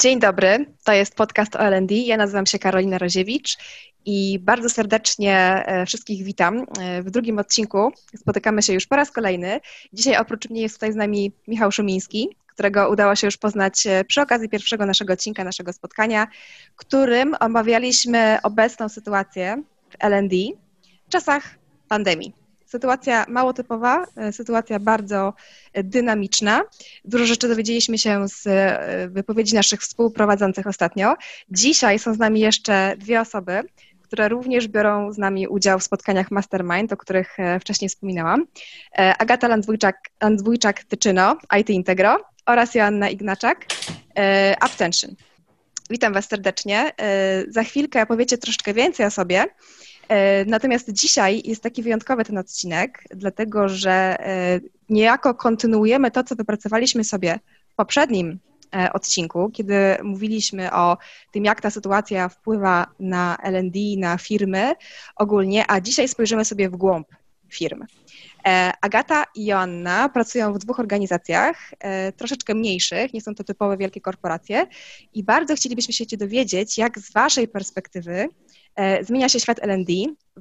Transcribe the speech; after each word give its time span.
Dzień 0.00 0.20
dobry, 0.20 0.66
to 0.84 0.92
jest 0.92 1.14
podcast 1.14 1.56
o 1.56 1.60
L&D. 1.60 1.94
Ja 1.94 2.16
nazywam 2.16 2.46
się 2.46 2.58
Karolina 2.58 2.98
Roziewicz 2.98 3.58
i 4.04 4.38
bardzo 4.38 4.68
serdecznie 4.68 5.36
e, 5.66 5.86
wszystkich 5.86 6.24
witam. 6.24 6.66
E, 6.80 7.02
w 7.02 7.10
drugim 7.10 7.38
odcinku 7.38 7.92
spotykamy 8.16 8.62
się 8.62 8.72
już 8.72 8.86
po 8.86 8.96
raz 8.96 9.10
kolejny. 9.10 9.60
Dzisiaj 9.92 10.16
oprócz 10.16 10.50
mnie 10.50 10.62
jest 10.62 10.74
tutaj 10.74 10.92
z 10.92 10.96
nami 10.96 11.32
Michał 11.48 11.72
Szumiński, 11.72 12.36
którego 12.46 12.90
udało 12.90 13.16
się 13.16 13.26
już 13.26 13.36
poznać 13.36 13.86
e, 13.86 14.04
przy 14.04 14.20
okazji 14.20 14.48
pierwszego 14.48 14.86
naszego 14.86 15.12
odcinka, 15.12 15.44
naszego 15.44 15.72
spotkania, 15.72 16.26
którym 16.76 17.36
omawialiśmy 17.40 18.38
obecną 18.42 18.88
sytuację 18.88 19.62
w 19.90 19.96
L&D 19.98 20.36
w 21.08 21.12
czasach 21.12 21.58
pandemii. 21.88 22.39
Sytuacja 22.70 23.24
mało 23.28 23.52
typowa, 23.52 24.06
e, 24.16 24.32
sytuacja 24.32 24.78
bardzo 24.78 25.34
e, 25.72 25.84
dynamiczna. 25.84 26.62
Dużo 27.04 27.26
rzeczy 27.26 27.48
dowiedzieliśmy 27.48 27.98
się 27.98 28.28
z 28.28 28.46
e, 28.46 29.08
wypowiedzi 29.08 29.54
naszych 29.54 29.80
współprowadzących 29.80 30.66
ostatnio. 30.66 31.14
Dzisiaj 31.50 31.98
są 31.98 32.14
z 32.14 32.18
nami 32.18 32.40
jeszcze 32.40 32.94
dwie 32.98 33.20
osoby, 33.20 33.62
które 34.02 34.28
również 34.28 34.68
biorą 34.68 35.12
z 35.12 35.18
nami 35.18 35.48
udział 35.48 35.78
w 35.78 35.84
spotkaniach 35.84 36.30
Mastermind, 36.30 36.92
o 36.92 36.96
których 36.96 37.36
wcześniej 37.60 37.88
wspominałam. 37.88 38.46
Agata 38.96 39.48
Landwójczak-Tyczyno, 40.20 41.36
IT 41.60 41.70
Integro 41.70 42.24
oraz 42.46 42.74
Joanna 42.74 43.08
Ignaczak, 43.08 43.66
Uptension. 44.66 45.14
Witam 45.90 46.12
Was 46.12 46.28
serdecznie. 46.28 46.92
Za 47.48 47.64
chwilkę 47.64 48.06
powiecie 48.06 48.38
troszeczkę 48.38 48.74
więcej 48.74 49.06
o 49.06 49.10
sobie, 49.10 49.44
natomiast 50.46 50.92
dzisiaj 50.92 51.42
jest 51.44 51.62
taki 51.62 51.82
wyjątkowy 51.82 52.24
ten 52.24 52.38
odcinek, 52.38 53.04
dlatego 53.10 53.68
że 53.68 53.90
e, 53.92 54.60
niejako 54.88 55.34
kontynuujemy 55.34 56.10
to, 56.10 56.24
co 56.24 56.34
wypracowaliśmy 56.34 57.04
sobie 57.04 57.38
w 57.72 57.74
poprzednim 57.74 58.38
e, 58.74 58.92
odcinku, 58.92 59.50
kiedy 59.50 59.74
mówiliśmy 60.02 60.72
o 60.72 60.98
tym, 61.32 61.44
jak 61.44 61.60
ta 61.60 61.70
sytuacja 61.70 62.28
wpływa 62.28 62.86
na 63.00 63.36
LD, 63.44 63.78
na 63.98 64.18
firmy 64.18 64.74
ogólnie, 65.16 65.64
a 65.68 65.80
dzisiaj 65.80 66.08
spojrzymy 66.08 66.44
sobie 66.44 66.70
w 66.70 66.76
głąb 66.76 67.08
firm. 67.48 67.84
Agata 68.80 69.24
i 69.34 69.44
Joanna 69.44 70.08
pracują 70.08 70.52
w 70.52 70.58
dwóch 70.58 70.80
organizacjach, 70.80 71.70
troszeczkę 72.16 72.54
mniejszych, 72.54 73.14
nie 73.14 73.20
są 73.20 73.34
to 73.34 73.44
typowe 73.44 73.76
wielkie 73.76 74.00
korporacje 74.00 74.66
i 75.14 75.24
bardzo 75.24 75.54
chcielibyśmy 75.54 75.94
się 75.94 76.16
dowiedzieć, 76.16 76.78
jak 76.78 76.98
z 76.98 77.12
Waszej 77.12 77.48
perspektywy 77.48 78.28
E, 78.49 78.49
zmienia 79.02 79.28
się 79.28 79.40
świat 79.40 79.58
LD 79.62 79.92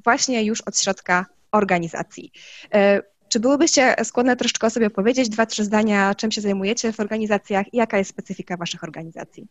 właśnie 0.03 0.43
już 0.43 0.61
od 0.61 0.79
środka 0.79 1.25
organizacji. 1.51 2.31
E, 2.73 3.01
czy 3.29 3.39
byłybyście 3.39 3.95
skłonne 4.03 4.35
troszeczkę 4.35 4.67
o 4.67 4.69
sobie 4.69 4.87
opowiedzieć, 4.87 5.29
dwa, 5.29 5.45
trzy 5.45 5.63
zdania, 5.63 6.15
czym 6.15 6.31
się 6.31 6.41
zajmujecie 6.41 6.91
w 6.91 6.99
organizacjach 6.99 7.73
i 7.73 7.77
jaka 7.77 7.97
jest 7.97 8.09
specyfika 8.09 8.57
Waszych 8.57 8.83
organizacji? 8.83 9.47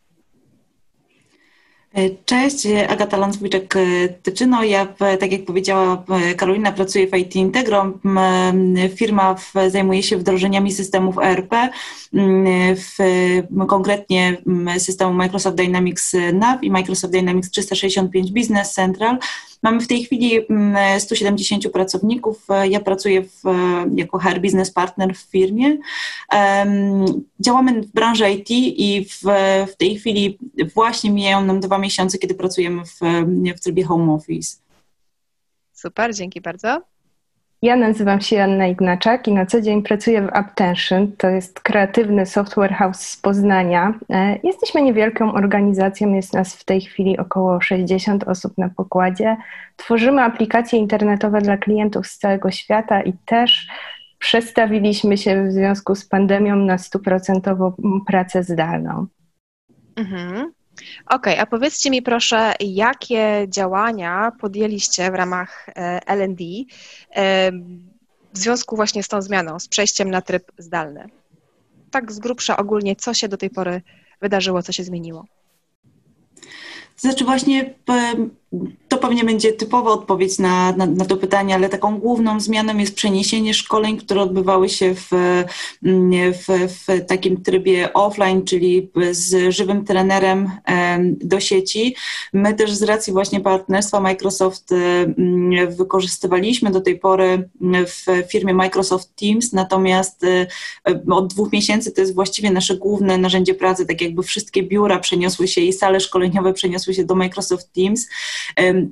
E, 1.94 2.10
cześć, 2.24 2.66
Agata 2.88 3.16
Lanswyczek-Tyczyno. 3.16 4.62
Ja, 4.62 4.86
tak 5.20 5.32
jak 5.32 5.44
powiedziała 5.44 6.04
Karolina, 6.36 6.72
pracuję 6.72 7.06
w 7.06 7.16
IT 7.16 7.36
Integro. 7.36 7.92
Firma 8.96 9.36
zajmuje 9.68 10.02
się 10.02 10.16
wdrożeniami 10.16 10.72
systemów 10.72 11.18
ERP, 11.18 11.54
w, 12.76 12.96
konkretnie 13.68 14.36
systemu 14.78 15.14
Microsoft 15.14 15.56
Dynamics 15.56 16.12
NAV 16.32 16.58
i 16.62 16.70
Microsoft 16.70 17.12
Dynamics 17.12 17.50
365 17.50 18.32
Business 18.32 18.72
Central. 18.72 19.18
Mamy 19.62 19.80
w 19.80 19.88
tej 19.88 20.04
chwili 20.04 20.40
170 20.98 21.64
mm, 21.64 21.72
pracowników. 21.72 22.46
Ja 22.68 22.80
pracuję 22.80 23.22
w, 23.22 23.42
jako 23.94 24.18
HR 24.18 24.40
Business 24.40 24.70
Partner 24.70 25.14
w 25.14 25.18
firmie. 25.20 25.78
Działamy 27.40 27.82
w 27.82 27.92
branży 27.92 28.30
IT 28.30 28.50
i 28.50 29.04
w, 29.04 29.22
w 29.72 29.76
tej 29.76 29.98
chwili 29.98 30.38
właśnie 30.74 31.10
mijają 31.10 31.44
nam 31.44 31.60
dwa 31.60 31.78
miesiące, 31.78 32.18
kiedy 32.18 32.34
pracujemy 32.34 32.82
w, 32.84 33.00
w 33.56 33.60
trybie 33.60 33.84
home 33.84 34.12
office. 34.12 34.56
Super, 35.72 36.14
dzięki 36.14 36.40
bardzo. 36.40 36.82
Ja 37.62 37.76
nazywam 37.76 38.20
się 38.20 38.42
Anna 38.42 38.66
Ignaczak 38.66 39.28
i 39.28 39.32
na 39.32 39.46
co 39.46 39.60
dzień 39.60 39.82
pracuję 39.82 40.22
w 40.22 40.40
Uptension. 40.40 41.12
To 41.12 41.28
jest 41.28 41.60
kreatywny 41.60 42.26
software 42.26 42.72
house 42.72 43.00
z 43.00 43.16
Poznania. 43.16 43.94
E, 44.10 44.38
jesteśmy 44.42 44.82
niewielką 44.82 45.32
organizacją, 45.32 46.12
jest 46.12 46.32
nas 46.32 46.56
w 46.56 46.64
tej 46.64 46.80
chwili 46.80 47.18
około 47.18 47.60
60 47.60 48.24
osób 48.24 48.58
na 48.58 48.68
pokładzie. 48.68 49.36
Tworzymy 49.76 50.22
aplikacje 50.22 50.78
internetowe 50.78 51.40
dla 51.40 51.56
klientów 51.56 52.06
z 52.06 52.18
całego 52.18 52.50
świata 52.50 53.02
i 53.02 53.12
też 53.12 53.68
przestawiliśmy 54.18 55.16
się 55.16 55.44
w 55.44 55.52
związku 55.52 55.94
z 55.94 56.04
pandemią 56.04 56.56
na 56.56 56.78
stuprocentową 56.78 57.72
pracę 58.06 58.42
zdalną. 58.42 59.06
Mhm. 59.96 60.52
Okej, 61.06 61.34
okay, 61.34 61.40
a 61.40 61.46
powiedzcie 61.46 61.90
mi 61.90 62.02
proszę, 62.02 62.54
jakie 62.60 63.46
działania 63.48 64.32
podjęliście 64.40 65.10
w 65.10 65.14
ramach 65.14 65.66
e, 65.68 66.00
LD 66.06 66.44
e, 67.14 67.52
w 68.32 68.38
związku 68.38 68.76
właśnie 68.76 69.02
z 69.02 69.08
tą 69.08 69.22
zmianą, 69.22 69.60
z 69.60 69.68
przejściem 69.68 70.10
na 70.10 70.22
tryb 70.22 70.52
zdalny? 70.58 71.08
Tak 71.90 72.12
z 72.12 72.18
grubsza 72.18 72.56
ogólnie, 72.56 72.96
co 72.96 73.14
się 73.14 73.28
do 73.28 73.36
tej 73.36 73.50
pory 73.50 73.82
wydarzyło, 74.20 74.62
co 74.62 74.72
się 74.72 74.84
zmieniło? 74.84 75.24
Znaczy 76.96 77.24
właśnie 77.24 77.74
pewnie 78.98 79.24
będzie 79.24 79.52
typowa 79.52 79.90
odpowiedź 79.90 80.38
na, 80.38 80.72
na, 80.72 80.86
na, 80.86 81.04
to 81.04 81.16
pytanie, 81.16 81.54
ale 81.54 81.68
taką 81.68 81.98
główną 81.98 82.40
zmianą 82.40 82.78
jest 82.78 82.94
przeniesienie 82.94 83.54
szkoleń, 83.54 83.96
które 83.96 84.20
odbywały 84.20 84.68
się 84.68 84.94
w, 84.94 85.08
w, 86.32 86.68
w 86.68 87.06
takim 87.06 87.42
trybie 87.42 87.92
offline, 87.92 88.44
czyli 88.44 88.90
z 89.10 89.54
żywym 89.54 89.84
trenerem 89.84 90.50
do 91.10 91.40
sieci. 91.40 91.96
My 92.32 92.54
też 92.54 92.72
z 92.72 92.82
racji 92.82 93.12
właśnie 93.12 93.40
partnerstwa 93.40 94.00
Microsoft 94.00 94.74
wykorzystywaliśmy 95.68 96.70
do 96.70 96.80
tej 96.80 96.98
pory 96.98 97.48
w 97.86 98.28
firmie 98.30 98.54
Microsoft 98.54 99.16
Teams, 99.16 99.52
natomiast 99.52 100.26
od 101.10 101.26
dwóch 101.26 101.52
miesięcy 101.52 101.92
to 101.92 102.00
jest 102.00 102.14
właściwie 102.14 102.50
nasze 102.50 102.76
główne 102.76 103.18
narzędzie 103.18 103.54
pracy, 103.54 103.86
tak 103.86 104.00
jakby 104.00 104.22
wszystkie 104.22 104.62
biura 104.62 104.98
przeniosły 104.98 105.48
się 105.48 105.60
i 105.60 105.72
sale 105.72 106.00
szkoleniowe 106.00 106.52
przeniosły 106.52 106.94
się 106.94 107.04
do 107.04 107.14
Microsoft 107.14 107.72
Teams. 107.72 108.08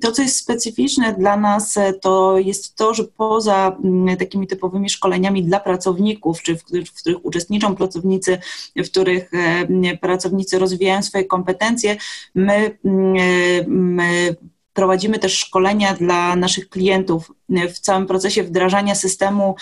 To, 0.00 0.12
co 0.12 0.22
jest 0.22 0.36
specyficzne 0.36 1.14
dla 1.18 1.36
nas, 1.36 1.76
e, 1.76 1.92
to 1.92 2.38
jest 2.38 2.76
to, 2.76 2.94
że 2.94 3.04
poza 3.04 3.76
mm, 3.84 4.16
takimi 4.16 4.46
typowymi 4.46 4.90
szkoleniami 4.90 5.44
dla 5.44 5.60
pracowników, 5.60 6.42
czy 6.42 6.56
w, 6.56 6.62
w 6.86 6.92
których 7.00 7.24
uczestniczą 7.24 7.76
pracownicy, 7.76 8.38
w 8.76 8.90
których 8.90 9.30
e, 9.34 9.96
pracownicy 9.96 10.58
rozwijają 10.58 11.02
swoje 11.02 11.24
kompetencje, 11.24 11.96
my, 12.34 12.78
mm, 12.84 13.16
e, 13.16 13.20
my 13.68 14.36
prowadzimy 14.72 15.18
też 15.18 15.38
szkolenia 15.38 15.94
dla 15.94 16.36
naszych 16.36 16.68
klientów. 16.68 17.32
W 17.48 17.78
całym 17.78 18.06
procesie 18.06 18.42
wdrażania 18.42 18.94
systemu 18.94 19.54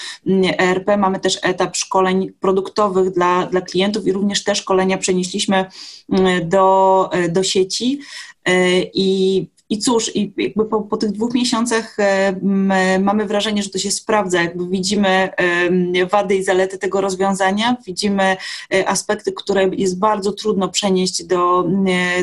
ERP 0.58 0.96
mamy 0.98 1.20
też 1.20 1.38
etap 1.42 1.76
szkoleń 1.76 2.32
produktowych 2.40 3.10
dla, 3.10 3.46
dla 3.46 3.60
klientów 3.60 4.06
i 4.06 4.12
również 4.12 4.44
te 4.44 4.54
szkolenia 4.54 4.98
przenieśliśmy 4.98 5.66
do, 6.44 7.10
do 7.28 7.42
sieci. 7.42 8.00
I 8.94 9.46
i 9.68 9.78
cóż, 9.78 10.16
i 10.16 10.32
jakby 10.36 10.64
po, 10.64 10.82
po 10.82 10.96
tych 10.96 11.12
dwóch 11.12 11.34
miesiącach 11.34 11.96
e, 11.98 12.36
mamy 13.00 13.26
wrażenie, 13.26 13.62
że 13.62 13.70
to 13.70 13.78
się 13.78 13.90
sprawdza. 13.90 14.42
Jakby 14.42 14.68
widzimy 14.68 15.08
e, 15.08 16.06
wady 16.06 16.36
i 16.36 16.44
zalety 16.44 16.78
tego 16.78 17.00
rozwiązania, 17.00 17.76
widzimy 17.86 18.36
e, 18.74 18.88
aspekty, 18.88 19.32
które 19.32 19.70
jest 19.72 19.98
bardzo 19.98 20.32
trudno 20.32 20.68
przenieść 20.68 21.24
do, 21.24 21.64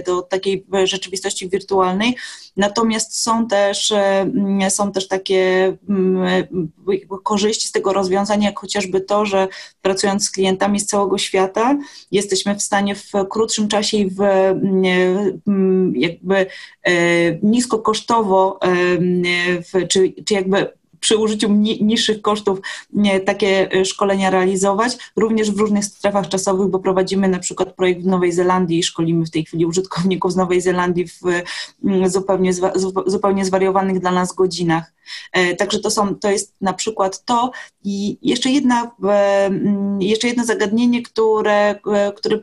do 0.06 0.22
takiej 0.22 0.66
rzeczywistości 0.84 1.50
wirtualnej. 1.50 2.15
Natomiast 2.57 3.21
są 3.21 3.48
też, 3.48 3.94
są 4.69 4.92
też 4.92 5.07
takie 5.07 5.74
korzyści 7.24 7.68
z 7.68 7.71
tego 7.71 7.94
rozwiązania, 7.94 8.50
jak 8.50 8.60
chociażby 8.60 9.01
to, 9.01 9.25
że 9.25 9.48
pracując 9.81 10.25
z 10.25 10.31
klientami 10.31 10.80
z 10.80 10.86
całego 10.86 11.18
świata, 11.18 11.77
jesteśmy 12.12 12.56
w 12.56 12.62
stanie 12.62 12.95
w 12.95 13.12
krótszym 13.30 13.68
czasie 13.68 13.98
i 13.98 14.10
w 14.10 14.21
jakby 15.94 16.45
niskokosztowo, 17.44 18.60
czy, 19.89 20.13
czy 20.25 20.33
jakby 20.33 20.68
przy 21.01 21.18
użyciu 21.18 21.50
niższych 21.81 22.22
kosztów 22.22 22.60
takie 23.25 23.72
e, 23.72 23.86
szkolenia 23.86 24.30
realizować, 24.30 24.98
również 25.16 25.51
w 25.51 25.60
różnych 25.60 25.86
strefach 25.86 26.28
czasowych, 26.28 26.68
bo 26.68 26.80
prowadzimy 26.80 27.28
na 27.28 27.39
przykład 27.39 27.74
projekt 27.74 28.01
w 28.01 28.07
Nowej 28.07 28.31
Zelandii 28.31 28.80
i 28.80 28.83
szkolimy 28.83 29.25
w 29.25 29.31
tej 29.31 29.45
chwili 29.45 29.66
użytkowników 29.66 30.33
z 30.33 30.36
Nowej 30.36 30.62
Zelandii 30.62 31.07
w 31.07 31.22
zupełnie, 32.06 32.51
zupełnie 33.06 33.45
zwariowanych 33.45 34.00
dla 34.00 34.12
nas 34.12 34.34
godzinach. 34.34 34.94
E, 35.31 35.56
także 35.56 35.80
to, 35.80 35.92
są, 35.92 36.16
to 36.16 36.31
jest 36.31 36.56
na 36.62 36.74
przykład 36.74 37.25
to. 37.25 37.52
I 37.84 38.18
jeszcze, 38.22 38.50
jedna, 38.50 38.92
jeszcze 40.00 40.28
jedno 40.28 40.46
zagadnienie, 40.46 41.02
które, 41.02 41.80
e, 41.94 42.12
które 42.12 42.40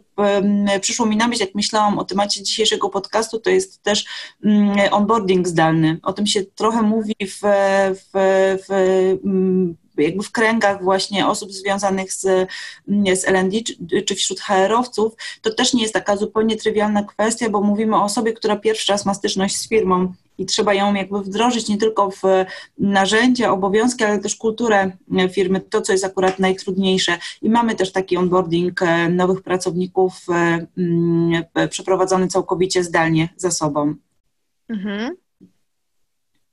przyszło 0.80 1.06
mi 1.06 1.16
na 1.16 1.28
myśl, 1.28 1.40
jak 1.40 1.54
myślałam 1.54 1.98
o 1.98 2.04
temacie 2.04 2.42
dzisiejszego 2.42 2.88
podcastu, 2.88 3.38
to 3.40 3.50
jest 3.50 3.82
też 3.82 4.04
onboarding 4.90 5.48
zdalny. 5.48 5.98
O 6.02 6.12
tym 6.12 6.26
się 6.26 6.44
trochę 6.44 6.82
mówi 6.82 7.14
w, 7.20 7.40
w, 7.94 8.10
w 8.68 9.18
jakby 10.02 10.22
w 10.22 10.32
kręgach 10.32 10.82
właśnie 10.82 11.26
osób 11.26 11.52
związanych 11.52 12.12
z, 12.12 12.20
z 13.14 13.24
LND 13.24 13.54
czy, 14.06 14.14
wśród 14.14 14.40
HR-owców, 14.40 15.12
to 15.42 15.54
też 15.54 15.74
nie 15.74 15.82
jest 15.82 15.94
taka 15.94 16.16
zupełnie 16.16 16.56
trywialna 16.56 17.02
kwestia, 17.02 17.50
bo 17.50 17.60
mówimy 17.60 17.96
o 17.96 18.04
osobie, 18.04 18.32
która 18.32 18.56
pierwszy 18.56 18.92
raz 18.92 19.06
ma 19.06 19.14
styczność 19.14 19.56
z 19.56 19.68
firmą 19.68 20.12
i 20.38 20.46
trzeba 20.46 20.74
ją 20.74 20.94
jakby 20.94 21.22
wdrożyć 21.22 21.68
nie 21.68 21.78
tylko 21.78 22.10
w 22.10 22.22
narzędzia, 22.78 23.52
obowiązki, 23.52 24.04
ale 24.04 24.18
też 24.18 24.36
kulturę 24.36 24.90
firmy, 25.32 25.60
to 25.60 25.80
co 25.80 25.92
jest 25.92 26.04
akurat 26.04 26.38
najtrudniejsze. 26.38 27.18
I 27.42 27.50
mamy 27.50 27.74
też 27.74 27.92
taki 27.92 28.16
onboarding 28.16 28.82
e, 28.82 29.08
nowych 29.08 29.42
pracowników 29.42 30.12
e, 30.28 30.66
mm, 30.78 31.44
przeprowadzony 31.70 32.28
całkowicie 32.28 32.84
zdalnie 32.84 33.28
za 33.36 33.50
sobą. 33.50 33.94
Mhm. 34.68 35.16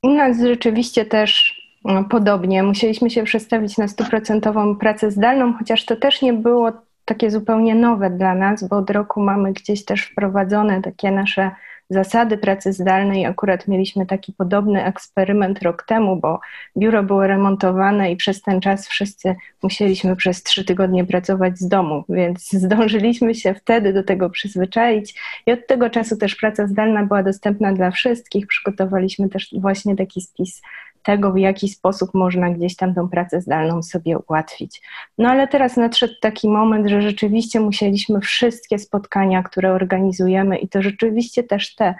U 0.02 0.08
nas 0.08 0.36
rzeczywiście 0.40 1.04
też 1.04 1.62
podobnie. 2.10 2.62
Musieliśmy 2.62 3.10
się 3.10 3.24
przestawić 3.24 3.78
na 3.78 3.88
stuprocentową 3.88 4.76
pracę 4.76 5.10
zdalną, 5.10 5.52
chociaż 5.58 5.84
to 5.84 5.96
też 5.96 6.22
nie 6.22 6.32
było 6.32 6.72
takie 7.04 7.30
zupełnie 7.30 7.74
nowe 7.74 8.10
dla 8.10 8.34
nas, 8.34 8.68
bo 8.68 8.76
od 8.76 8.90
roku 8.90 9.20
mamy 9.20 9.52
gdzieś 9.52 9.84
też 9.84 10.02
wprowadzone 10.02 10.82
takie 10.82 11.10
nasze 11.10 11.50
zasady 11.90 12.38
pracy 12.38 12.72
zdalnej. 12.72 13.26
Akurat 13.26 13.68
mieliśmy 13.68 14.06
taki 14.06 14.32
podobny 14.32 14.84
eksperyment 14.84 15.62
rok 15.62 15.82
temu, 15.82 16.16
bo 16.16 16.40
biuro 16.76 17.02
było 17.02 17.26
remontowane 17.26 18.12
i 18.12 18.16
przez 18.16 18.42
ten 18.42 18.60
czas 18.60 18.88
wszyscy 18.88 19.36
musieliśmy 19.62 20.16
przez 20.16 20.42
trzy 20.42 20.64
tygodnie 20.64 21.04
pracować 21.04 21.58
z 21.58 21.68
domu, 21.68 22.04
więc 22.08 22.50
zdążyliśmy 22.64 23.34
się 23.34 23.54
wtedy 23.54 23.92
do 23.92 24.02
tego 24.02 24.30
przyzwyczaić 24.30 25.20
i 25.46 25.52
od 25.52 25.66
tego 25.66 25.90
czasu 25.90 26.16
też 26.16 26.36
praca 26.36 26.66
zdalna 26.66 27.04
była 27.04 27.22
dostępna 27.22 27.72
dla 27.72 27.90
wszystkich. 27.90 28.46
Przygotowaliśmy 28.46 29.28
też 29.28 29.48
właśnie 29.60 29.96
taki 29.96 30.20
spis 30.20 30.62
tego, 31.06 31.32
w 31.32 31.38
jaki 31.38 31.68
sposób 31.68 32.14
można 32.14 32.50
gdzieś 32.50 32.76
tam 32.76 32.94
tą 32.94 33.08
pracę 33.08 33.40
zdalną 33.40 33.82
sobie 33.82 34.18
ułatwić. 34.18 34.82
No 35.18 35.28
ale 35.28 35.48
teraz 35.48 35.76
nadszedł 35.76 36.14
taki 36.20 36.48
moment, 36.48 36.88
że 36.88 37.02
rzeczywiście 37.02 37.60
musieliśmy 37.60 38.20
wszystkie 38.20 38.78
spotkania, 38.78 39.42
które 39.42 39.72
organizujemy 39.72 40.58
i 40.58 40.68
to 40.68 40.82
rzeczywiście 40.82 41.42
też 41.42 41.74
te, 41.74 41.94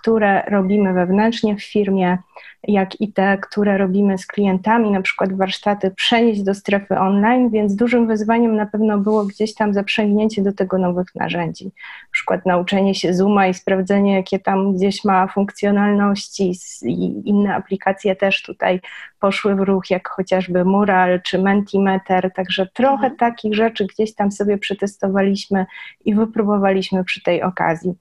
które 0.00 0.42
robimy 0.42 0.92
wewnętrznie 0.92 1.56
w 1.56 1.64
firmie, 1.64 2.18
jak 2.62 3.00
i 3.00 3.12
te, 3.12 3.38
które 3.38 3.78
robimy 3.78 4.18
z 4.18 4.26
klientami, 4.26 4.90
na 4.90 5.02
przykład 5.02 5.32
warsztaty, 5.32 5.90
przenieść 5.90 6.42
do 6.42 6.54
strefy 6.54 6.98
online, 6.98 7.50
więc 7.50 7.74
dużym 7.74 8.06
wyzwaniem 8.06 8.56
na 8.56 8.66
pewno 8.66 8.98
było 8.98 9.24
gdzieś 9.24 9.54
tam 9.54 9.74
zaprzęgnięcie 9.74 10.42
do 10.42 10.52
tego 10.52 10.78
nowych 10.78 11.14
narzędzi. 11.14 11.64
Na 11.64 12.10
przykład 12.10 12.46
nauczenie 12.46 12.94
się 12.94 13.14
Zooma 13.14 13.46
i 13.46 13.54
sprawdzenie, 13.54 14.14
jakie 14.14 14.38
tam 14.38 14.74
gdzieś 14.74 15.04
ma 15.04 15.26
funkcjonalności 15.26 16.52
i 16.82 17.28
inne 17.28 17.54
aplikacje 17.54 18.16
też 18.16 18.42
tutaj 18.42 18.80
poszły 19.20 19.54
w 19.54 19.60
ruch, 19.60 19.90
jak 19.90 20.08
chociażby 20.08 20.64
Mural 20.64 21.22
czy 21.22 21.38
Mentimeter, 21.38 22.32
także 22.34 22.66
trochę 22.74 22.92
mhm. 22.94 23.16
takich 23.16 23.54
rzeczy 23.54 23.86
gdzieś 23.86 24.14
tam 24.14 24.32
sobie 24.32 24.58
przetestowaliśmy 24.58 25.66
i 26.04 26.14
wypróbowaliśmy 26.14 27.04
przy 27.04 27.22
tej 27.22 27.42
okazji 27.42 27.94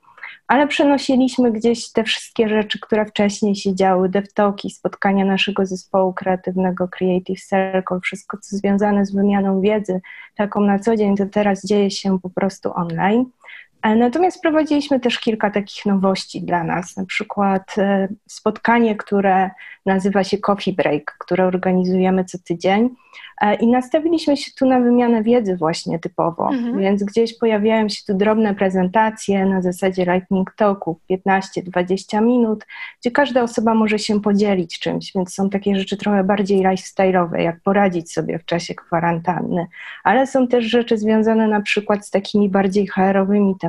ale 0.47 0.67
przenosiliśmy 0.67 1.51
gdzieś 1.51 1.91
te 1.91 2.03
wszystkie 2.03 2.49
rzeczy, 2.49 2.79
które 2.79 3.05
wcześniej 3.05 3.55
się 3.55 3.75
działy, 3.75 4.09
devtalki, 4.09 4.69
spotkania 4.69 5.25
naszego 5.25 5.65
zespołu 5.65 6.13
kreatywnego 6.13 6.87
Creative 6.87 7.41
Circle, 7.41 7.99
wszystko 8.03 8.37
co 8.37 8.57
związane 8.57 9.05
z 9.05 9.15
wymianą 9.15 9.61
wiedzy, 9.61 10.01
taką 10.35 10.61
na 10.61 10.79
co 10.79 10.95
dzień, 10.95 11.15
to 11.15 11.25
teraz 11.25 11.65
dzieje 11.65 11.91
się 11.91 12.19
po 12.19 12.29
prostu 12.29 12.71
online. 12.75 13.25
E, 13.81 13.95
natomiast 13.95 14.41
prowadziliśmy 14.41 14.99
też 14.99 15.19
kilka 15.19 15.51
takich 15.51 15.85
nowości 15.85 16.41
dla 16.41 16.63
nas, 16.63 16.97
na 16.97 17.05
przykład 17.05 17.75
e, 17.77 18.07
spotkanie, 18.27 18.95
które 18.95 19.49
nazywa 19.85 20.23
się 20.23 20.37
Coffee 20.37 20.73
Break, 20.73 21.15
które 21.19 21.45
organizujemy 21.45 22.25
co 22.25 22.37
tydzień 22.37 22.89
e, 23.41 23.55
i 23.55 23.67
nastawiliśmy 23.67 24.37
się 24.37 24.51
tu 24.59 24.65
na 24.65 24.79
wymianę 24.79 25.23
wiedzy 25.23 25.57
właśnie 25.57 25.99
typowo, 25.99 26.49
mhm. 26.49 26.79
więc 26.79 27.03
gdzieś 27.03 27.37
pojawiają 27.37 27.89
się 27.89 28.01
tu 28.07 28.13
drobne 28.13 28.55
prezentacje 28.55 29.45
na 29.45 29.61
zasadzie 29.61 30.05
lightning 30.05 30.53
talku, 30.57 30.99
15-20 31.09 32.23
minut, 32.23 32.65
gdzie 33.01 33.11
każda 33.11 33.43
osoba 33.43 33.73
może 33.73 33.99
się 33.99 34.21
podzielić 34.21 34.79
czymś, 34.79 35.11
więc 35.15 35.33
są 35.33 35.49
takie 35.49 35.75
rzeczy 35.75 35.97
trochę 35.97 36.23
bardziej 36.23 36.63
lifestyle'owe, 36.63 37.35
jak 37.35 37.61
poradzić 37.61 38.13
sobie 38.13 38.39
w 38.39 38.45
czasie 38.45 38.75
kwarantanny, 38.75 39.67
ale 40.03 40.27
są 40.27 40.47
też 40.47 40.65
rzeczy 40.65 40.97
związane 40.97 41.47
na 41.47 41.61
przykład 41.61 42.07
z 42.07 42.09
takimi 42.09 42.49
bardziej 42.49 42.87
HR-owymi 42.87 43.55
tematami, 43.59 43.66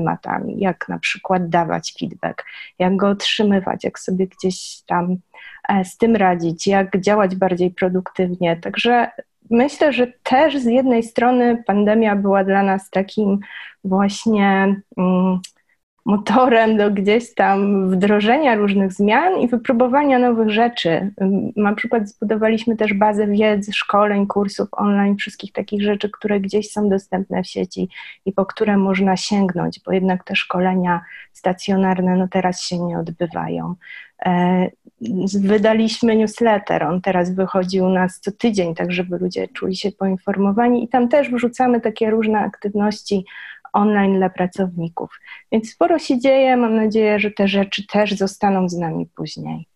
jak 0.59 0.89
na 0.89 0.99
przykład 0.99 1.49
dawać 1.49 1.95
feedback, 2.01 2.45
jak 2.79 2.97
go 2.97 3.09
otrzymywać, 3.09 3.85
jak 3.85 3.99
sobie 3.99 4.27
gdzieś 4.27 4.83
tam 4.87 5.17
E, 5.69 5.85
z 5.85 5.97
tym 5.97 6.17
radzić, 6.17 6.67
jak 6.67 7.01
działać 7.01 7.37
bardziej 7.37 7.71
produktywnie. 7.71 8.57
Także 8.57 9.11
myślę, 9.51 9.93
że 9.93 10.13
też 10.23 10.59
z 10.59 10.65
jednej 10.65 11.03
strony 11.03 11.63
pandemia 11.67 12.17
była 12.17 12.45
dla 12.45 12.63
nas 12.63 12.91
takim 12.91 13.39
właśnie 13.85 14.77
mm, 14.97 15.41
motorem 16.09 16.77
do 16.77 16.91
gdzieś 16.91 17.35
tam 17.35 17.91
wdrożenia 17.91 18.55
różnych 18.55 18.93
zmian 18.93 19.41
i 19.41 19.49
wypróbowania 19.49 20.19
nowych 20.19 20.51
rzeczy. 20.51 21.11
Na 21.57 21.75
przykład 21.75 22.09
zbudowaliśmy 22.09 22.77
też 22.77 22.95
bazę 22.95 23.27
wiedzy, 23.27 23.73
szkoleń, 23.73 24.27
kursów 24.27 24.69
online, 24.73 25.17
wszystkich 25.17 25.53
takich 25.53 25.83
rzeczy, 25.83 26.11
które 26.11 26.41
gdzieś 26.41 26.71
są 26.71 26.89
dostępne 26.89 27.43
w 27.43 27.47
sieci 27.47 27.89
i 28.27 28.33
po 28.33 28.47
które 28.47 28.77
można 28.77 29.17
sięgnąć, 29.17 29.81
bo 29.87 29.93
jednak 29.93 30.25
te 30.25 30.37
szkolenia 30.37 31.01
stacjonarne 31.33 32.17
no 32.17 32.29
teraz 32.29 32.63
się 32.63 32.79
nie 32.79 32.99
odbywają. 32.99 33.75
E, 34.27 34.67
wydaliśmy 35.41 36.17
newsletter, 36.17 36.83
on 36.83 37.01
teraz 37.01 37.35
wychodzi 37.35 37.81
u 37.81 37.89
nas 37.89 38.21
co 38.21 38.33
tydzień, 38.33 38.75
tak 38.75 38.93
żeby 38.93 39.19
ludzie 39.19 39.49
czuli 39.49 39.77
się 39.77 39.93
poinformowani 39.93 40.85
i 40.85 40.89
tam 40.89 41.09
też 41.09 41.31
wrzucamy 41.31 41.81
takie 41.81 42.11
różne 42.11 42.39
aktywności 42.39 43.25
online 43.73 44.17
dla 44.17 44.31
pracowników. 44.31 45.11
Więc 45.53 45.71
sporo 45.71 45.99
się 45.99 46.19
dzieje, 46.19 46.57
mam 46.57 46.77
nadzieję, 46.77 47.21
że 47.21 47.31
te 47.31 47.49
rzeczy 47.49 47.87
też 47.87 48.15
zostaną 48.15 48.69
z 48.69 48.77
nami 48.77 49.07
później. 49.07 49.69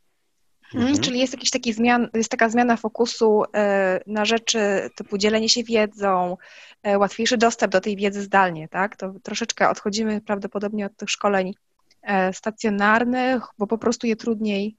Mhm. 0.64 0.82
mhm. 0.82 1.04
Czyli 1.04 1.18
jest 1.18 1.32
jakiś 1.32 1.50
taki 1.50 1.72
zmian, 1.72 2.08
jest 2.14 2.30
taka 2.30 2.48
zmiana 2.48 2.76
fokusu 2.76 3.42
e, 3.54 4.00
na 4.06 4.24
rzeczy 4.24 4.90
typu 4.96 5.18
dzielenie 5.18 5.48
się 5.48 5.64
wiedzą, 5.64 6.36
e, 6.82 6.98
łatwiejszy 6.98 7.36
dostęp 7.36 7.72
do 7.72 7.80
tej 7.80 7.96
wiedzy 7.96 8.22
zdalnie, 8.22 8.68
tak? 8.68 8.96
To 8.96 9.14
troszeczkę 9.22 9.68
odchodzimy 9.68 10.20
prawdopodobnie 10.20 10.86
od 10.86 10.96
tych 10.96 11.10
szkoleń 11.10 11.54
E, 12.02 12.32
stacjonarnych, 12.32 13.42
bo 13.58 13.66
po 13.66 13.78
prostu 13.78 14.06
je 14.06 14.16
trudniej 14.16 14.76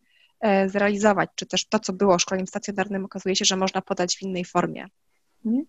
zrealizować, 0.68 1.30
czy 1.36 1.46
też 1.46 1.66
to, 1.66 1.80
co 1.80 1.94
było 1.94 2.20
szkoleniem 2.20 2.48
stacjonarnym, 2.48 3.06
okazuje 3.06 3.36
się, 3.36 3.46
że 3.46 3.58
można 3.58 3.82
podać 3.82 4.18
w 4.18 4.22
innej 4.22 4.46
formie. 4.46 4.88
Mhm. 5.46 5.66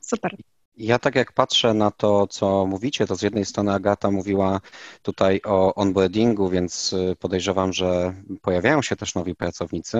Super. 0.00 0.36
Ja 0.76 0.98
tak 0.98 1.14
jak 1.14 1.32
patrzę 1.32 1.74
na 1.74 1.90
to, 1.90 2.26
co 2.26 2.66
mówicie, 2.66 3.06
to 3.06 3.16
z 3.16 3.22
jednej 3.22 3.44
strony 3.44 3.72
Agata 3.72 4.10
mówiła 4.10 4.60
tutaj 5.02 5.40
o 5.44 5.74
onboardingu, 5.74 6.48
więc 6.48 6.92
y, 6.92 7.16
podejrzewam, 7.18 7.72
że 7.72 8.14
pojawiają 8.42 8.82
się 8.82 8.96
też 8.96 9.14
nowi 9.14 9.34
pracownicy. 9.34 9.98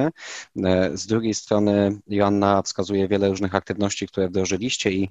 E, 0.64 0.96
z 0.96 1.06
drugiej 1.06 1.34
strony 1.34 2.00
Joanna 2.08 2.62
wskazuje 2.62 3.08
wiele 3.08 3.28
różnych 3.28 3.54
aktywności, 3.54 4.06
które 4.06 4.28
wdrożyliście 4.28 4.90
i 4.90 5.10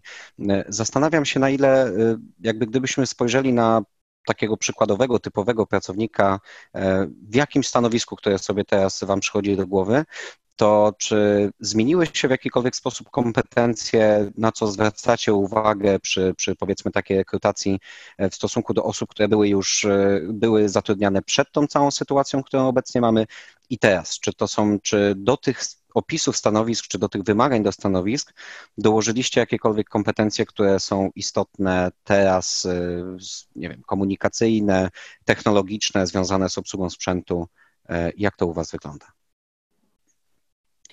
zastanawiam 0.67 1.25
się, 1.25 1.39
na 1.39 1.50
ile 1.50 1.91
jakby 2.39 2.67
gdybyśmy 2.67 3.05
spojrzeli 3.05 3.53
na 3.53 3.81
takiego 4.25 4.57
przykładowego, 4.57 5.19
typowego 5.19 5.65
pracownika 5.65 6.39
w 7.29 7.36
jakimś 7.36 7.67
stanowisku, 7.67 8.15
które 8.15 8.39
sobie 8.39 8.65
teraz 8.65 9.03
Wam 9.03 9.19
przychodzi 9.19 9.57
do 9.57 9.67
głowy, 9.67 10.05
to 10.56 10.94
czy 10.98 11.52
zmieniły 11.60 12.06
się 12.14 12.28
w 12.28 12.32
jakikolwiek 12.32 12.76
sposób 12.76 13.10
kompetencje, 13.10 14.32
na 14.38 14.52
co 14.52 14.68
zwracacie 14.68 15.34
uwagę 15.34 16.00
przy, 16.00 16.34
przy 16.38 16.56
powiedzmy 16.56 16.92
takiej 16.92 17.18
rekrutacji 17.18 17.80
e, 18.18 18.30
w 18.30 18.36
stosunku 18.36 18.74
do 18.74 18.84
osób, 18.84 19.10
które 19.10 19.28
były 19.28 19.50
już 19.50 19.86
e, 19.86 20.22
były 20.30 20.70
zatrudniane 20.70 21.22
przed 21.22 21.52
tą 21.52 21.68
całą 21.68 21.92
sytuacją, 21.92 22.44
którą 22.44 22.68
obecnie 22.68 23.02
mamy 23.02 23.26
i 23.70 23.80
teraz? 23.80 24.20
Czy 24.20 24.34
to 24.34 24.48
są, 24.48 24.80
czy 24.80 25.14
do 25.18 25.38
tych 25.38 25.62
opisów 25.94 26.38
stanowisk, 26.38 26.88
czy 26.88 27.00
do 27.00 27.10
tych 27.10 27.24
wymagań 27.24 27.64
do 27.64 27.72
stanowisk 27.72 28.34
dołożyliście 28.78 29.40
jakiekolwiek 29.40 29.90
kompetencje, 29.90 30.46
które 30.46 30.80
są 30.80 31.10
istotne 31.16 31.92
teraz, 32.04 32.66
y, 32.66 33.04
nie 33.56 33.70
wiem, 33.70 33.82
komunikacyjne, 33.86 34.90
technologiczne, 35.26 36.08
związane 36.08 36.50
z 36.50 36.58
obsługą 36.58 36.90
sprzętu? 36.90 37.48
Jak 38.18 38.36
to 38.36 38.48
u 38.48 38.54
Was 38.54 38.72
wygląda? 38.72 39.14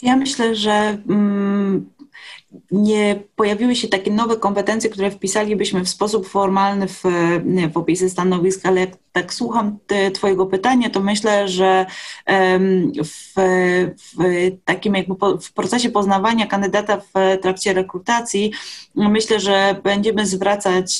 Ja 0.02 0.16
myślę, 0.16 0.54
że 0.54 0.98
mm, 1.08 1.90
nie 2.70 3.20
pojawiły 3.36 3.76
się 3.76 3.88
takie 3.88 4.10
nowe 4.10 4.36
kompetencje, 4.36 4.90
które 4.90 5.10
wpisalibyśmy 5.10 5.84
w 5.84 5.88
sposób 5.88 6.28
formalny 6.28 6.88
w, 6.88 7.02
w 7.72 7.76
opisy 7.76 8.10
stanowisk, 8.10 8.66
ale 8.66 8.86
tak 9.12 9.34
słucham 9.34 9.78
te, 9.86 10.10
Twojego 10.10 10.46
pytania, 10.46 10.90
to 10.90 11.00
myślę, 11.00 11.48
że 11.48 11.86
w, 13.04 13.34
w 13.96 14.16
takim 14.64 14.94
jakby 14.94 15.14
po, 15.14 15.38
w 15.38 15.52
procesie 15.52 15.90
poznawania 15.90 16.46
kandydata 16.46 16.96
w 16.96 17.38
trakcie 17.42 17.72
rekrutacji 17.72 18.52
myślę, 18.94 19.40
że 19.40 19.76
będziemy 19.82 20.26
zwracać 20.26 20.98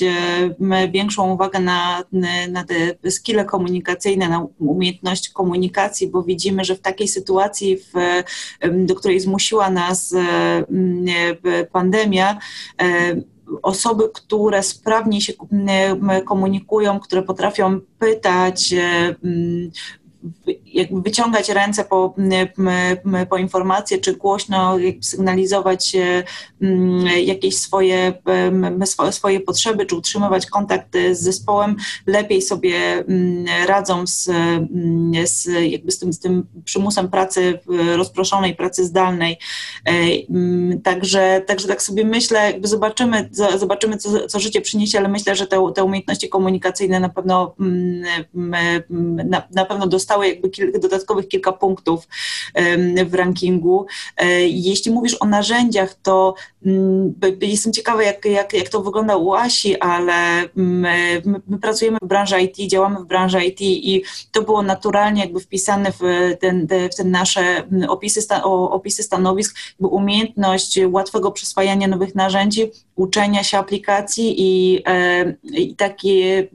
większą 0.93 1.33
uwagę 1.33 1.61
na, 1.61 2.05
na 2.49 2.65
te 2.65 3.11
skille 3.11 3.45
komunikacyjne, 3.45 4.29
na 4.29 4.47
umiejętność 4.59 5.29
komunikacji, 5.29 6.07
bo 6.09 6.23
widzimy, 6.23 6.65
że 6.65 6.75
w 6.75 6.81
takiej 6.81 7.09
sytuacji, 7.09 7.77
w, 7.77 8.23
do 8.71 8.95
której 8.95 9.21
zmusiła 9.21 9.71
nas 9.71 10.15
pandemia, 11.73 12.39
osoby, 13.63 14.05
które 14.15 14.63
sprawnie 14.63 15.21
się 15.21 15.33
komunikują, 16.27 17.01
które 17.01 17.23
potrafią 17.23 17.81
pytać, 17.99 18.75
jakby 20.65 21.03
wyciągać 21.03 21.49
ręce 21.49 21.85
po, 21.85 22.15
po 23.31 23.37
informacje, 23.37 23.99
czy 23.99 24.17
głośno 24.17 24.77
sygnalizować 25.01 25.93
mm, 26.63 27.07
jakieś 27.25 27.57
swoje, 27.57 28.13
swoje 29.11 29.41
potrzeby, 29.41 29.87
czy 29.87 29.97
utrzymywać 29.97 30.47
kontakt 30.47 30.89
z 31.13 31.21
zespołem, 31.21 31.77
lepiej 32.07 32.43
sobie 32.43 33.05
radzą 33.67 34.07
z, 34.07 34.31
z, 35.25 35.49
jakby 35.71 35.93
z, 35.93 35.99
tym, 35.99 36.13
z 36.13 36.19
tym 36.19 36.47
przymusem 36.65 37.09
pracy 37.09 37.59
rozproszonej, 37.97 38.57
pracy 38.57 38.85
zdalnej. 38.85 39.39
E, 39.85 39.93
także, 40.83 41.43
także 41.47 41.69
tak 41.69 41.83
sobie 41.83 42.05
myślę, 42.05 42.51
jakby 42.53 42.69
zobaczymy, 42.69 43.29
zobaczymy 43.57 43.97
co, 43.97 44.29
co 44.29 44.41
życie 44.41 44.61
przyniesie, 44.61 44.99
ale 44.99 45.09
myślę, 45.09 45.37
że 45.37 45.47
te, 45.47 45.73
te 45.75 45.85
umiejętności 45.85 46.29
komunikacyjne 46.29 47.01
na 47.01 47.09
pewno 47.09 47.55
na, 49.25 49.43
na 49.51 49.65
pewno 49.65 49.87
dostaną 49.87 50.12
dostały 50.13 50.29
jakby 50.29 50.79
dodatkowych 50.79 51.29
kilka 51.29 51.53
punktów 51.53 52.09
w 53.07 53.15
rankingu. 53.15 53.87
E, 54.17 54.41
jeśli 54.41 54.93
mówisz 54.93 55.17
o 55.21 55.27
narzędziach, 55.27 55.95
to 56.03 56.35
mm, 56.67 57.15
jestem 57.41 57.73
ciekawa, 57.73 58.03
jak, 58.03 58.25
jak, 58.25 58.53
jak 58.53 58.69
to 58.69 58.83
wygląda 58.83 59.17
u 59.17 59.33
Asi, 59.33 59.81
ale 59.81 60.49
my, 60.55 61.23
my 61.47 61.59
pracujemy 61.59 61.99
w 62.03 62.07
branży 62.07 62.41
IT, 62.41 62.71
działamy 62.71 63.01
w 63.01 63.05
branży 63.05 63.45
IT 63.45 63.61
i 63.61 64.03
to 64.33 64.43
było 64.43 64.63
naturalnie 64.63 65.21
jakby 65.21 65.41
wpisane 65.41 65.93
w 65.93 66.01
ten, 66.41 66.69
w 66.93 66.97
ten 66.97 67.11
nasze 67.11 67.69
opisy, 67.89 68.21
opisy 68.71 69.03
stanowisk, 69.03 69.57
umiejętność 69.79 70.79
łatwego 70.91 71.33
przyswajania 71.33 71.89
nowych 71.89 72.15
narzędzi, 72.15 72.71
uczenia 72.97 73.45
się 73.45 73.59
aplikacji 73.59 74.35
i, 74.39 74.83
e, 74.87 75.35
i 75.53 75.77
takie, 75.77 76.49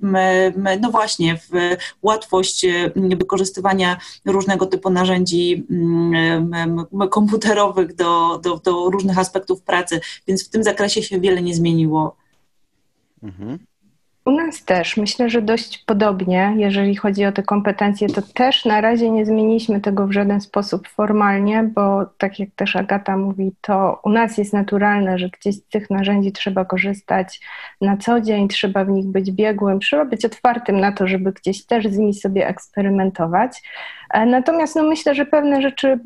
no 0.81 0.91
właśnie, 0.91 1.37
w 1.37 1.77
łatwość 2.01 2.65
wykorzystania 2.95 3.46
wykorzystywania 3.47 3.97
różnego 4.25 4.65
typu 4.65 4.89
narzędzi 4.89 5.65
mm, 5.69 6.85
komputerowych 7.11 7.95
do, 7.95 8.37
do, 8.43 8.57
do 8.57 8.89
różnych 8.89 9.17
aspektów 9.17 9.61
pracy, 9.61 9.99
więc 10.27 10.45
w 10.45 10.49
tym 10.49 10.63
zakresie 10.63 11.03
się 11.03 11.19
wiele 11.19 11.41
nie 11.41 11.55
zmieniło. 11.55 12.15
Mhm. 13.23 13.59
U 14.27 14.31
nas 14.31 14.65
też. 14.65 14.97
Myślę, 14.97 15.29
że 15.29 15.41
dość 15.41 15.77
podobnie, 15.77 16.53
jeżeli 16.57 16.95
chodzi 16.95 17.25
o 17.25 17.31
te 17.31 17.43
kompetencje, 17.43 18.07
to 18.07 18.21
też 18.21 18.65
na 18.65 18.81
razie 18.81 19.09
nie 19.09 19.25
zmieniliśmy 19.25 19.81
tego 19.81 20.07
w 20.07 20.11
żaden 20.11 20.41
sposób 20.41 20.87
formalnie, 20.87 21.63
bo 21.63 22.05
tak 22.17 22.39
jak 22.39 22.49
też 22.55 22.75
Agata 22.75 23.17
mówi, 23.17 23.51
to 23.61 23.99
u 24.03 24.09
nas 24.09 24.37
jest 24.37 24.53
naturalne, 24.53 25.19
że 25.19 25.29
gdzieś 25.29 25.55
z 25.55 25.67
tych 25.67 25.89
narzędzi 25.89 26.31
trzeba 26.31 26.65
korzystać 26.65 27.41
na 27.81 27.97
co 27.97 28.21
dzień, 28.21 28.47
trzeba 28.47 28.85
w 28.85 28.89
nich 28.89 29.05
być 29.05 29.31
biegłym, 29.31 29.79
trzeba 29.79 30.05
być 30.05 30.25
otwartym 30.25 30.79
na 30.79 30.91
to, 30.91 31.07
żeby 31.07 31.31
gdzieś 31.31 31.65
też 31.65 31.87
z 31.87 31.97
nimi 31.97 32.13
sobie 32.13 32.47
eksperymentować. 32.47 33.61
E, 34.13 34.25
natomiast 34.25 34.75
no 34.75 34.83
myślę, 34.83 35.15
że 35.15 35.25
pewne 35.25 35.61
rzeczy 35.61 35.99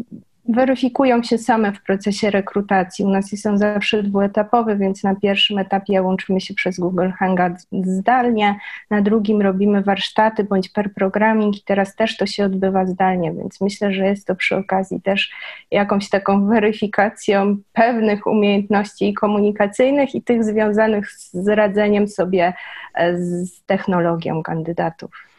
weryfikują 0.52 1.24
się 1.24 1.38
same 1.38 1.72
w 1.74 1.84
procesie 1.84 2.32
rekrutacji. 2.32 3.06
U 3.06 3.10
nas 3.10 3.32
są 3.42 3.58
zawsze 3.58 4.04
dwuetapowe, 4.04 4.76
więc 4.78 5.04
na 5.04 5.16
pierwszym 5.16 5.58
etapie 5.58 6.02
łączymy 6.02 6.42
się 6.42 6.54
przez 6.54 6.80
Google 6.80 7.10
Hangout 7.10 7.54
zdalnie, 7.72 8.56
na 8.90 9.02
drugim 9.02 9.42
robimy 9.42 9.82
warsztaty 9.82 10.44
bądź 10.44 10.70
per 10.70 10.94
programming 10.94 11.58
i 11.58 11.64
teraz 11.64 11.96
też 11.96 12.18
to 12.18 12.26
się 12.26 12.46
odbywa 12.46 12.86
zdalnie, 12.86 13.34
więc 13.34 13.62
myślę, 13.62 13.94
że 13.94 14.06
jest 14.06 14.28
to 14.28 14.36
przy 14.36 14.56
okazji 14.58 15.02
też 15.02 15.32
jakąś 15.72 16.10
taką 16.10 16.48
weryfikacją 16.48 17.58
pewnych 17.74 18.28
umiejętności 18.28 19.14
komunikacyjnych 19.14 20.16
i 20.16 20.22
tych 20.22 20.44
związanych 20.44 21.12
z 21.12 21.48
radzeniem 21.48 22.08
sobie 22.08 22.54
e, 22.94 23.18
z 23.18 23.62
technologią 23.66 24.44
kandydatów. 24.44 25.31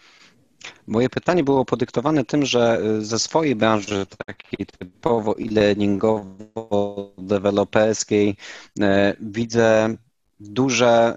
Moje 0.86 1.08
pytanie 1.08 1.44
było 1.44 1.64
podyktowane 1.64 2.24
tym, 2.24 2.46
że 2.46 2.80
y, 2.98 3.04
ze 3.04 3.18
swojej 3.18 3.56
branży 3.56 4.06
takiej 4.26 4.66
typowo 4.66 5.38
e-learningowo-deweloperskiej 5.38 8.30
y, 8.30 8.34
widzę 9.20 9.96
duże, 10.50 11.14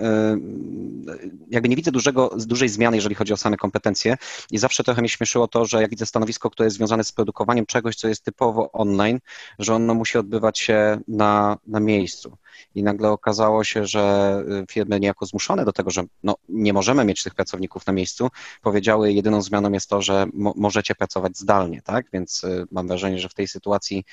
y, 1.15 1.29
jakby 1.50 1.70
nie 1.70 1.75
widzę 1.75 1.91
dużego, 1.91 2.32
dużej 2.38 2.70
zmiany, 2.70 2.98
jeżeli 2.98 3.15
chodzi 3.15 3.34
o 3.34 3.38
same 3.38 3.58
kompetencje 3.58 4.17
i 4.51 4.58
zawsze 4.58 4.84
trochę 4.84 5.01
mnie 5.01 5.10
śmieszyło 5.10 5.48
to, 5.48 5.65
że 5.65 5.82
jak 5.82 5.89
widzę 5.89 6.05
stanowisko, 6.05 6.50
które 6.50 6.67
jest 6.67 6.77
związane 6.77 7.03
z 7.03 7.12
produkowaniem 7.12 7.65
czegoś, 7.65 7.96
co 7.96 8.08
jest 8.08 8.24
typowo 8.24 8.72
online, 8.72 9.20
że 9.60 9.75
ono 9.75 9.94
musi 9.94 10.17
odbywać 10.17 10.60
się 10.60 11.00
na, 11.08 11.58
na 11.67 11.79
miejscu. 11.79 12.38
I 12.75 12.84
nagle 12.84 13.10
okazało 13.10 13.63
się, 13.63 13.86
że 13.86 14.44
y, 14.63 14.65
firmy 14.72 15.00
niejako 15.00 15.25
zmuszone 15.25 15.65
do 15.65 15.74
tego, 15.74 15.91
że 15.91 16.03
no, 16.24 16.36
nie 16.50 16.74
możemy 16.74 17.05
mieć 17.05 17.24
tych 17.24 17.36
pracowników 17.36 17.88
na 17.88 17.94
miejscu, 17.94 18.29
powiedziały, 18.62 19.13
jedyną 19.13 19.41
zmianą 19.41 19.72
jest 19.72 19.89
to, 19.89 20.01
że 20.01 20.25
mo 20.34 20.53
możecie 20.55 20.96
pracować 20.96 21.38
zdalnie, 21.38 21.82
tak? 21.82 22.05
Więc 22.13 22.44
y, 22.44 22.67
mam 22.72 22.88
wrażenie, 22.88 23.20
że 23.20 23.29
w 23.29 23.34
tej 23.34 23.48
sytuacji 23.48 24.05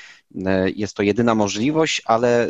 jest 0.74 0.94
to 0.94 1.02
jedyna 1.02 1.34
możliwość, 1.34 2.02
ale 2.04 2.48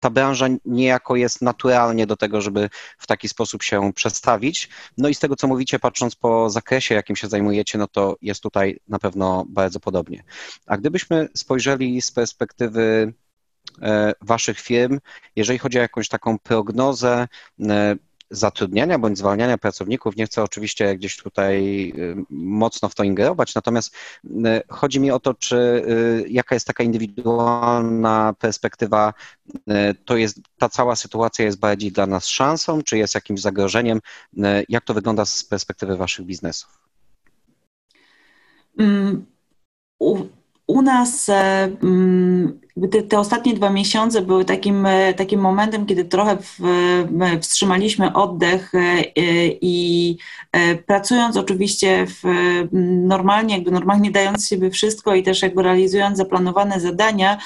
ta 0.00 0.10
branża 0.10 0.46
niejako 0.64 1.16
jest 1.16 1.42
naturalnie 1.42 2.06
do 2.06 2.16
tego, 2.16 2.40
żeby 2.40 2.70
w 2.98 3.06
taki 3.06 3.28
sposób 3.28 3.62
się 3.62 3.92
przestawić. 3.92 4.68
No 4.98 5.08
i 5.08 5.14
z 5.14 5.18
tego, 5.18 5.36
co 5.36 5.46
mówicie, 5.46 5.78
patrząc 5.78 6.16
po 6.16 6.50
zakresie, 6.50 6.94
jakim 6.94 7.16
się 7.16 7.28
zajmujecie, 7.28 7.78
no 7.78 7.86
to 7.86 8.16
jest 8.22 8.42
tutaj 8.42 8.80
na 8.88 8.98
pewno 8.98 9.44
bardzo 9.48 9.80
podobnie. 9.80 10.24
A 10.66 10.76
gdybyśmy 10.76 11.28
spojrzeli 11.34 12.02
z 12.02 12.12
perspektywy 12.12 13.12
e, 13.82 14.12
Waszych 14.20 14.60
firm, 14.60 15.00
jeżeli 15.36 15.58
chodzi 15.58 15.78
o 15.78 15.82
jakąś 15.82 16.08
taką 16.08 16.38
prognozę, 16.38 17.28
e, 17.60 17.96
zatrudniania 18.30 18.98
bądź 18.98 19.18
zwalniania 19.18 19.58
pracowników. 19.58 20.16
Nie 20.16 20.26
chcę 20.26 20.42
oczywiście 20.42 20.96
gdzieś 20.96 21.16
tutaj 21.16 21.88
y, 21.98 22.16
mocno 22.30 22.88
w 22.88 22.94
to 22.94 23.04
ingerować, 23.04 23.54
natomiast 23.54 23.94
y, 24.24 24.28
chodzi 24.68 25.00
mi 25.00 25.10
o 25.10 25.20
to, 25.20 25.34
czy 25.34 25.56
y, 25.56 26.28
jaka 26.28 26.54
jest 26.54 26.66
taka 26.66 26.84
indywidualna 26.84 28.34
perspektywa, 28.38 29.14
to 30.04 30.16
jest 30.16 30.40
ta 30.58 30.68
cała 30.68 30.96
sytuacja 30.96 31.44
jest 31.44 31.58
bardziej 31.58 31.92
dla 31.92 32.06
nas 32.06 32.26
szansą, 32.26 32.82
czy 32.82 32.98
jest 32.98 33.14
jakimś 33.14 33.40
zagrożeniem? 33.40 34.00
Jak 34.68 34.84
to 34.84 34.94
wygląda 34.94 35.24
z 35.24 35.44
perspektywy 35.44 35.96
Waszych 35.96 36.26
biznesów? 36.26 36.80
Mm, 38.78 39.26
u, 39.98 40.18
u 40.66 40.82
nas 40.82 41.28
e, 41.28 41.70
mm, 41.82 42.60
te, 42.92 43.02
te, 43.02 43.18
ostatnie 43.18 43.54
dwa 43.54 43.70
miesiące 43.70 44.22
były 44.22 44.44
takim, 44.44 44.86
e, 44.86 45.14
takim 45.14 45.40
momentem, 45.40 45.86
kiedy 45.86 46.04
trochę 46.04 46.36
w, 46.36 46.58
wstrzymaliśmy 47.40 48.12
oddech 48.12 48.72
e, 48.74 49.02
i 49.60 50.16
pracując 50.86 51.36
oczywiście 51.36 52.06
w, 52.06 52.22
normalnie, 53.06 53.54
jakby 53.54 53.70
normalnie 53.70 54.10
dając 54.10 54.48
siebie 54.48 54.70
wszystko 54.70 55.14
i 55.14 55.22
też 55.22 55.42
jakby 55.42 55.62
realizując 55.62 56.18
zaplanowane 56.18 56.80
zadania, 56.80 57.38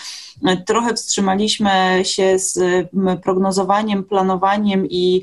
trochę 0.66 0.94
wstrzymaliśmy 0.94 1.70
się 2.02 2.38
z 2.38 2.58
prognozowaniem, 3.22 4.04
planowaniem 4.04 4.86
i 4.90 5.22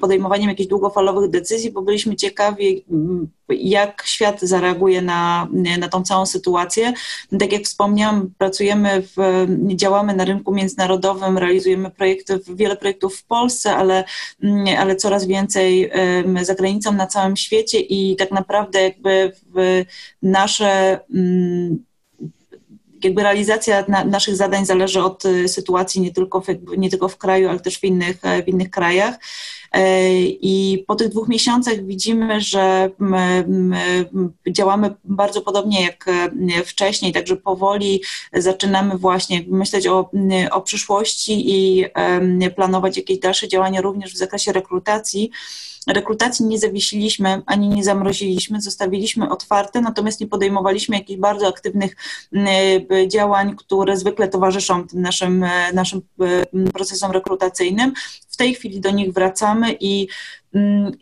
podejmowaniem 0.00 0.48
jakichś 0.48 0.68
długofalowych 0.68 1.30
decyzji, 1.30 1.70
bo 1.70 1.82
byliśmy 1.82 2.16
ciekawi, 2.16 2.84
jak 3.48 4.02
świat 4.06 4.40
zareaguje 4.40 5.02
na, 5.02 5.48
na 5.78 5.88
tą 5.88 6.02
całą 6.02 6.26
sytuację. 6.26 6.92
Tak 7.38 7.52
jak 7.52 7.62
wspomniałam, 7.62 8.30
pracujemy, 8.38 9.02
w, 9.02 9.16
działamy 9.74 10.14
na 10.14 10.24
rynku 10.24 10.54
międzynarodowym, 10.54 11.38
realizujemy 11.38 11.90
projekty, 11.90 12.40
wiele 12.54 12.76
projektów 12.76 13.16
w 13.16 13.24
Polsce, 13.24 13.76
ale, 13.76 14.04
ale 14.78 14.96
coraz 14.96 15.26
więcej 15.26 15.90
za 16.42 16.54
granicą 16.54 16.92
na 16.92 17.06
całym 17.06 17.36
świecie 17.36 17.80
i 17.80 18.16
tak 18.16 18.30
naprawdę 18.30 18.82
jakby 18.82 19.32
nasze 20.22 21.00
jakby 23.04 23.22
realizacja 23.22 23.84
na, 23.88 24.04
naszych 24.04 24.36
zadań 24.36 24.66
zależy 24.66 25.02
od 25.02 25.22
sytuacji 25.46 26.00
nie 26.00 26.12
tylko 26.12 26.40
w, 26.40 26.46
nie 26.76 26.90
tylko 26.90 27.08
w 27.08 27.16
kraju, 27.16 27.48
ale 27.48 27.60
też 27.60 27.78
w 27.78 27.84
innych, 27.84 28.16
w 28.44 28.48
innych 28.48 28.70
krajach. 28.70 29.14
I 30.30 30.84
po 30.86 30.94
tych 30.94 31.08
dwóch 31.08 31.28
miesiącach 31.28 31.86
widzimy, 31.86 32.40
że 32.40 32.90
działamy 34.50 34.94
bardzo 35.04 35.40
podobnie 35.40 35.82
jak 35.82 36.06
wcześniej, 36.64 37.12
także 37.12 37.36
powoli 37.36 38.02
zaczynamy 38.32 38.98
właśnie 38.98 39.44
myśleć 39.48 39.86
o, 39.86 40.10
o 40.50 40.60
przyszłości 40.60 41.50
i 41.50 41.84
planować 42.56 42.96
jakieś 42.96 43.18
dalsze 43.18 43.48
działania 43.48 43.80
również 43.80 44.14
w 44.14 44.18
zakresie 44.18 44.52
rekrutacji. 44.52 45.30
Rekrutacji 45.86 46.46
nie 46.46 46.58
zawiesiliśmy 46.58 47.42
ani 47.46 47.68
nie 47.68 47.84
zamroziliśmy, 47.84 48.60
zostawiliśmy 48.60 49.30
otwarte, 49.30 49.80
natomiast 49.80 50.20
nie 50.20 50.26
podejmowaliśmy 50.26 50.96
jakichś 50.96 51.20
bardzo 51.20 51.48
aktywnych 51.48 51.96
działań, 53.08 53.56
które 53.56 53.96
zwykle 53.96 54.28
towarzyszą 54.28 54.88
tym 54.88 55.02
naszym, 55.02 55.46
naszym 55.74 56.02
procesom 56.72 57.10
rekrutacyjnym. 57.10 57.92
W 58.32 58.36
tej 58.36 58.54
chwili 58.54 58.80
do 58.80 58.90
nich 58.90 59.12
wracamy 59.12 59.76
i 59.80 60.08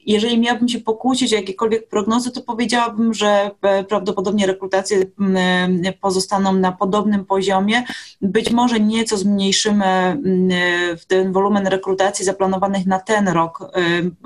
jeżeli 0.07 0.38
miałabym 0.38 0.69
się 0.69 0.80
pokłócić 0.80 1.33
o 1.33 1.37
jakiekolwiek 1.37 1.88
prognozy, 1.88 2.30
to 2.30 2.40
powiedziałabym, 2.40 3.14
że 3.14 3.50
e, 3.62 3.85
prawdopodobnie 3.85 4.47
rekrutacje 4.47 5.04
mm, 5.21 5.87
e, 5.87 5.92
pozostaną 5.92 6.52
na 6.52 6.73
podobnym 6.73 7.25
poziomie. 7.25 7.85
Być 8.23 8.50
może 8.50 8.80
nieco 8.80 9.16
zmniejszymy 9.16 9.85
mm, 9.85 10.50
e, 10.52 10.97
ten 11.07 11.33
wolumen 11.33 11.66
rekrutacji 11.66 12.25
zaplanowanych 12.25 12.87
na 12.87 12.99
ten 12.99 13.28
rok, 13.28 13.73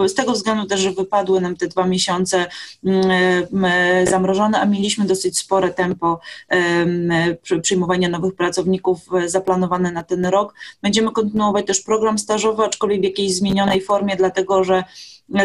z 0.06 0.14
tego 0.14 0.32
względu 0.32 0.66
też, 0.66 0.80
że 0.80 0.92
wypadły 0.92 1.40
nam 1.40 1.56
te 1.56 1.66
dwa 1.66 1.86
miesiące 1.86 2.46
zamrożone, 4.04 4.60
a 4.60 4.66
mieliśmy 4.66 5.04
dosyć 5.04 5.38
spore 5.38 5.70
tempo 5.70 6.20
przyjmowania 7.62 8.08
nowych 8.08 8.34
pracowników 8.34 8.98
zaplanowane 9.26 9.92
na 9.92 10.02
ten 10.02 10.26
rok. 10.26 10.54
Będziemy 10.82 11.10
kontynuować 11.12 11.66
też 11.66 11.80
program 11.80 12.18
stażowy, 12.18 12.64
aczkolwiek 12.64 13.00
w 13.00 13.04
jakiejś 13.04 13.34
zmienionej 13.34 13.80
formie, 13.80 14.16
dlatego 14.16 14.64
że 14.64 14.84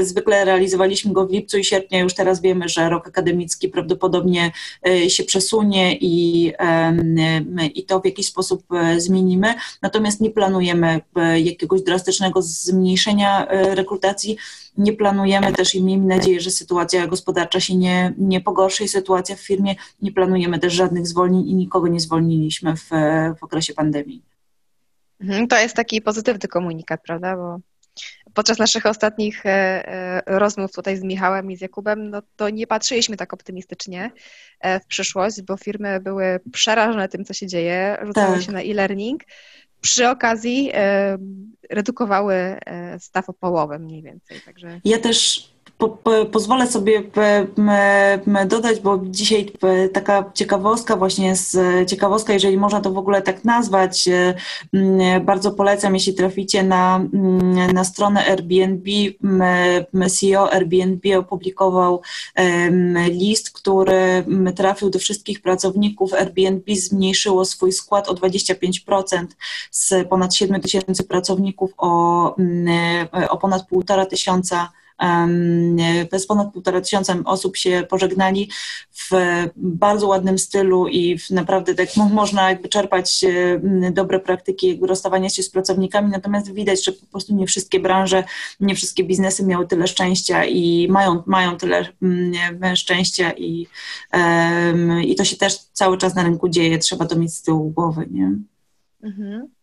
Zwykle 0.02 0.46
realizowaliśmy 0.46 1.14
go 1.14 1.28
w 1.28 1.32
lipcu 1.32 1.58
i 1.58 1.64
sierpniu, 1.64 2.00
już 2.00 2.14
teraz 2.14 2.42
wiemy, 2.42 2.70
że 2.70 2.90
rok 2.90 3.08
akademicki 3.08 3.70
prawdopodobnie 3.70 4.52
e, 4.88 5.10
się 5.10 5.24
przesunie 5.24 5.98
i, 6.02 6.54
i 7.76 7.86
to 7.86 8.00
w 8.00 8.06
jakiś 8.06 8.28
sposób 8.28 8.64
e, 8.74 9.00
zmienimy. 9.00 9.54
Natomiast 9.82 10.22
nie 10.22 10.32
planujemy 10.32 11.02
e, 11.16 11.40
jakiegoś 11.40 11.82
drastycznego 11.82 12.42
zmniejszenia 12.42 13.48
rekrutacji. 13.50 14.38
Nie 14.78 14.94
planujemy 14.94 15.54
też 15.54 15.76
i 15.76 15.84
miejmy 15.84 16.06
nadzieję, 16.06 16.42
że 16.42 16.52
sytuacja 16.52 17.08
gospodarcza 17.08 17.60
się 17.60 17.76
nie, 17.76 18.14
nie 18.18 18.42
pogorszy 18.42 18.84
i 18.84 18.88
sytuacja 18.88 19.36
w 19.36 19.40
firmie. 19.40 19.76
Nie 20.02 20.12
planujemy 20.12 20.60
też 20.60 20.74
żadnych 20.74 21.08
zwolnień 21.08 21.48
i 21.50 21.56
nikogo 21.56 21.88
nie 21.88 22.00
zwolniliśmy 22.00 22.76
w, 22.76 22.90
w 23.40 23.44
okresie 23.44 23.74
pandemii. 23.74 24.22
Mhm, 25.22 25.48
to 25.48 25.60
jest 25.60 25.76
taki 25.76 26.02
pozytywny 26.02 26.48
komunikat, 26.48 27.02
prawda? 27.04 27.36
Bo 27.36 27.60
podczas 28.34 28.60
naszych 28.60 28.86
ostatnich 28.86 29.46
e, 29.46 29.50
e, 29.50 30.40
rozmów 30.40 30.72
tutaj 30.72 30.98
z 30.98 31.04
Michałem 31.04 31.52
i 31.52 31.58
z 31.58 31.62
Jakubem, 31.62 32.10
no 32.10 32.22
to 32.36 32.50
nie 32.50 32.68
patrzyliśmy 32.68 33.18
tak 33.18 33.34
optymistycznie 33.34 34.12
e, 34.60 34.80
w 34.80 34.86
przyszłość, 34.86 35.42
bo 35.42 35.58
firmy 35.58 36.00
były 36.00 36.40
przerażone 36.52 37.10
tym, 37.10 37.26
co 37.26 37.34
się 37.34 37.48
dzieje, 37.48 37.98
rzucały 38.06 38.36
tak. 38.36 38.46
się 38.46 38.52
na 38.52 38.62
e-learning. 38.62 39.24
Przy 39.82 40.10
okazji 40.10 40.72
redukowały 41.70 42.60
staw 43.00 43.30
o 43.30 43.34
połowę 43.34 43.80
mniej 43.80 44.04
więcej. 44.04 44.42
Także... 44.46 44.82
Ja 44.86 45.00
też 45.00 45.50
po, 45.80 45.90
po, 45.90 46.26
pozwolę 46.26 46.68
sobie 46.68 47.04
dodać, 48.46 48.80
bo 48.80 49.00
dzisiaj 49.04 49.52
taka 49.94 50.32
ciekawostka 50.34 50.96
właśnie 50.96 51.28
jest, 51.28 51.58
ciekawostka, 51.88 52.34
jeżeli 52.34 52.58
można 52.58 52.82
to 52.82 52.92
w 52.92 52.98
ogóle 52.98 53.22
tak 53.22 53.46
nazwać, 53.46 54.08
e, 54.08 55.20
bardzo 55.20 55.52
polecam, 55.52 55.94
jeśli 55.94 56.14
traficie 56.14 56.64
na, 56.64 57.02
na 57.74 57.84
stronę 57.84 58.26
Airbnb, 58.26 58.92
CEO 60.10 60.54
Airbnb 60.54 61.18
opublikował 61.18 62.02
list, 63.10 63.52
który 63.52 64.26
trafił 64.56 64.90
do 64.90 65.00
wszystkich 65.00 65.42
pracowników. 65.42 66.14
Airbnb 66.14 66.76
zmniejszyło 66.76 67.46
swój 67.46 67.72
skład 67.72 68.10
o 68.10 68.14
25% 68.14 69.26
z 69.72 70.08
ponad 70.10 70.36
7 70.36 70.62
tysięcy 70.62 71.04
pracowników 71.04 71.72
o, 71.78 72.36
o 73.30 73.38
ponad 73.38 73.68
półtora 73.68 74.06
tysiąca 74.06 74.70
z 76.18 76.28
ponad 76.28 76.54
półtora 76.54 76.82
tysiąca 76.82 77.16
osób 77.26 77.58
się 77.58 77.86
pożegnali 77.90 78.50
w 78.92 79.10
bardzo 79.56 80.08
ładnym 80.08 80.40
stylu 80.40 80.88
i 80.88 81.18
w 81.18 81.30
naprawdę 81.30 81.76
tak 81.76 81.90
można 81.96 82.50
jakby 82.50 82.70
czerpać 82.70 83.26
dobre 83.92 84.20
praktyki 84.20 84.80
rozstawania 84.82 85.30
się 85.30 85.44
z 85.44 85.50
pracownikami, 85.50 86.10
natomiast 86.10 86.54
widać, 86.54 86.86
że 86.86 86.92
po 86.92 87.06
prostu 87.06 87.36
nie 87.36 87.48
wszystkie 87.48 87.80
branże, 87.80 88.24
nie 88.60 88.76
wszystkie 88.76 89.04
biznesy 89.04 89.46
miały 89.46 89.68
tyle 89.68 89.88
szczęścia 89.88 90.46
i 90.46 90.88
mają, 90.90 91.24
mają 91.26 91.58
tyle 91.58 91.86
szczęścia 92.76 93.32
i, 93.32 93.68
i 95.04 95.16
to 95.16 95.26
się 95.26 95.36
też 95.36 95.58
cały 95.58 95.98
czas 95.98 96.16
na 96.16 96.24
rynku 96.24 96.50
dzieje, 96.50 96.78
trzeba 96.78 97.06
to 97.06 97.16
mieć 97.16 97.34
z 97.34 97.42
tyłu 97.42 97.70
głowy, 97.70 98.08
nie? 98.12 98.34
Mhm. 99.04 99.59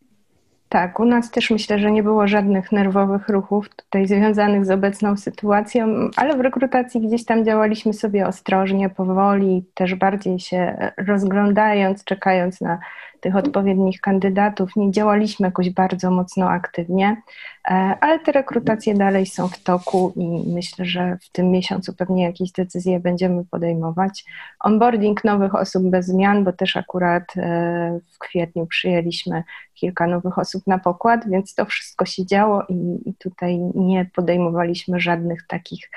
Tak, 0.68 1.00
u 1.00 1.04
nas 1.04 1.30
też 1.30 1.50
myślę, 1.50 1.78
że 1.78 1.90
nie 1.90 2.02
było 2.02 2.28
żadnych 2.28 2.72
nerwowych 2.72 3.28
ruchów 3.28 3.68
tutaj 3.76 4.06
związanych 4.06 4.64
z 4.64 4.70
obecną 4.70 5.16
sytuacją, 5.16 5.86
ale 6.16 6.36
w 6.36 6.40
rekrutacji 6.40 7.00
gdzieś 7.00 7.24
tam 7.24 7.44
działaliśmy 7.44 7.92
sobie 7.92 8.26
ostrożnie, 8.26 8.90
powoli, 8.90 9.64
też 9.74 9.94
bardziej 9.94 10.38
się 10.38 10.90
rozglądając, 10.98 12.04
czekając 12.04 12.60
na 12.60 12.78
tych 13.26 13.36
odpowiednich 13.36 14.00
kandydatów. 14.00 14.76
Nie 14.76 14.90
działaliśmy 14.90 15.46
jakoś 15.46 15.70
bardzo 15.70 16.10
mocno 16.10 16.50
aktywnie, 16.50 17.22
e, 17.68 17.72
ale 18.00 18.18
te 18.18 18.32
rekrutacje 18.32 18.94
dalej 18.94 19.26
są 19.26 19.48
w 19.48 19.62
toku 19.62 20.12
i 20.16 20.52
myślę, 20.54 20.84
że 20.84 21.18
w 21.22 21.32
tym 21.32 21.50
miesiącu 21.50 21.94
pewnie 21.94 22.22
jakieś 22.22 22.52
decyzje 22.52 23.00
będziemy 23.00 23.44
podejmować. 23.44 24.24
Onboarding 24.60 25.24
nowych 25.24 25.54
osób 25.54 25.90
bez 25.90 26.06
zmian, 26.06 26.44
bo 26.44 26.52
też 26.52 26.76
akurat 26.76 27.36
e, 27.36 28.00
w 28.12 28.18
kwietniu 28.18 28.66
przyjęliśmy 28.66 29.44
kilka 29.74 30.06
nowych 30.06 30.38
osób 30.38 30.66
na 30.66 30.78
pokład, 30.78 31.30
więc 31.30 31.54
to 31.54 31.64
wszystko 31.64 32.04
się 32.04 32.26
działo 32.26 32.62
i, 32.68 33.10
i 33.10 33.14
tutaj 33.14 33.58
nie 33.74 34.06
podejmowaliśmy 34.14 35.00
żadnych 35.00 35.46
takich 35.46 35.90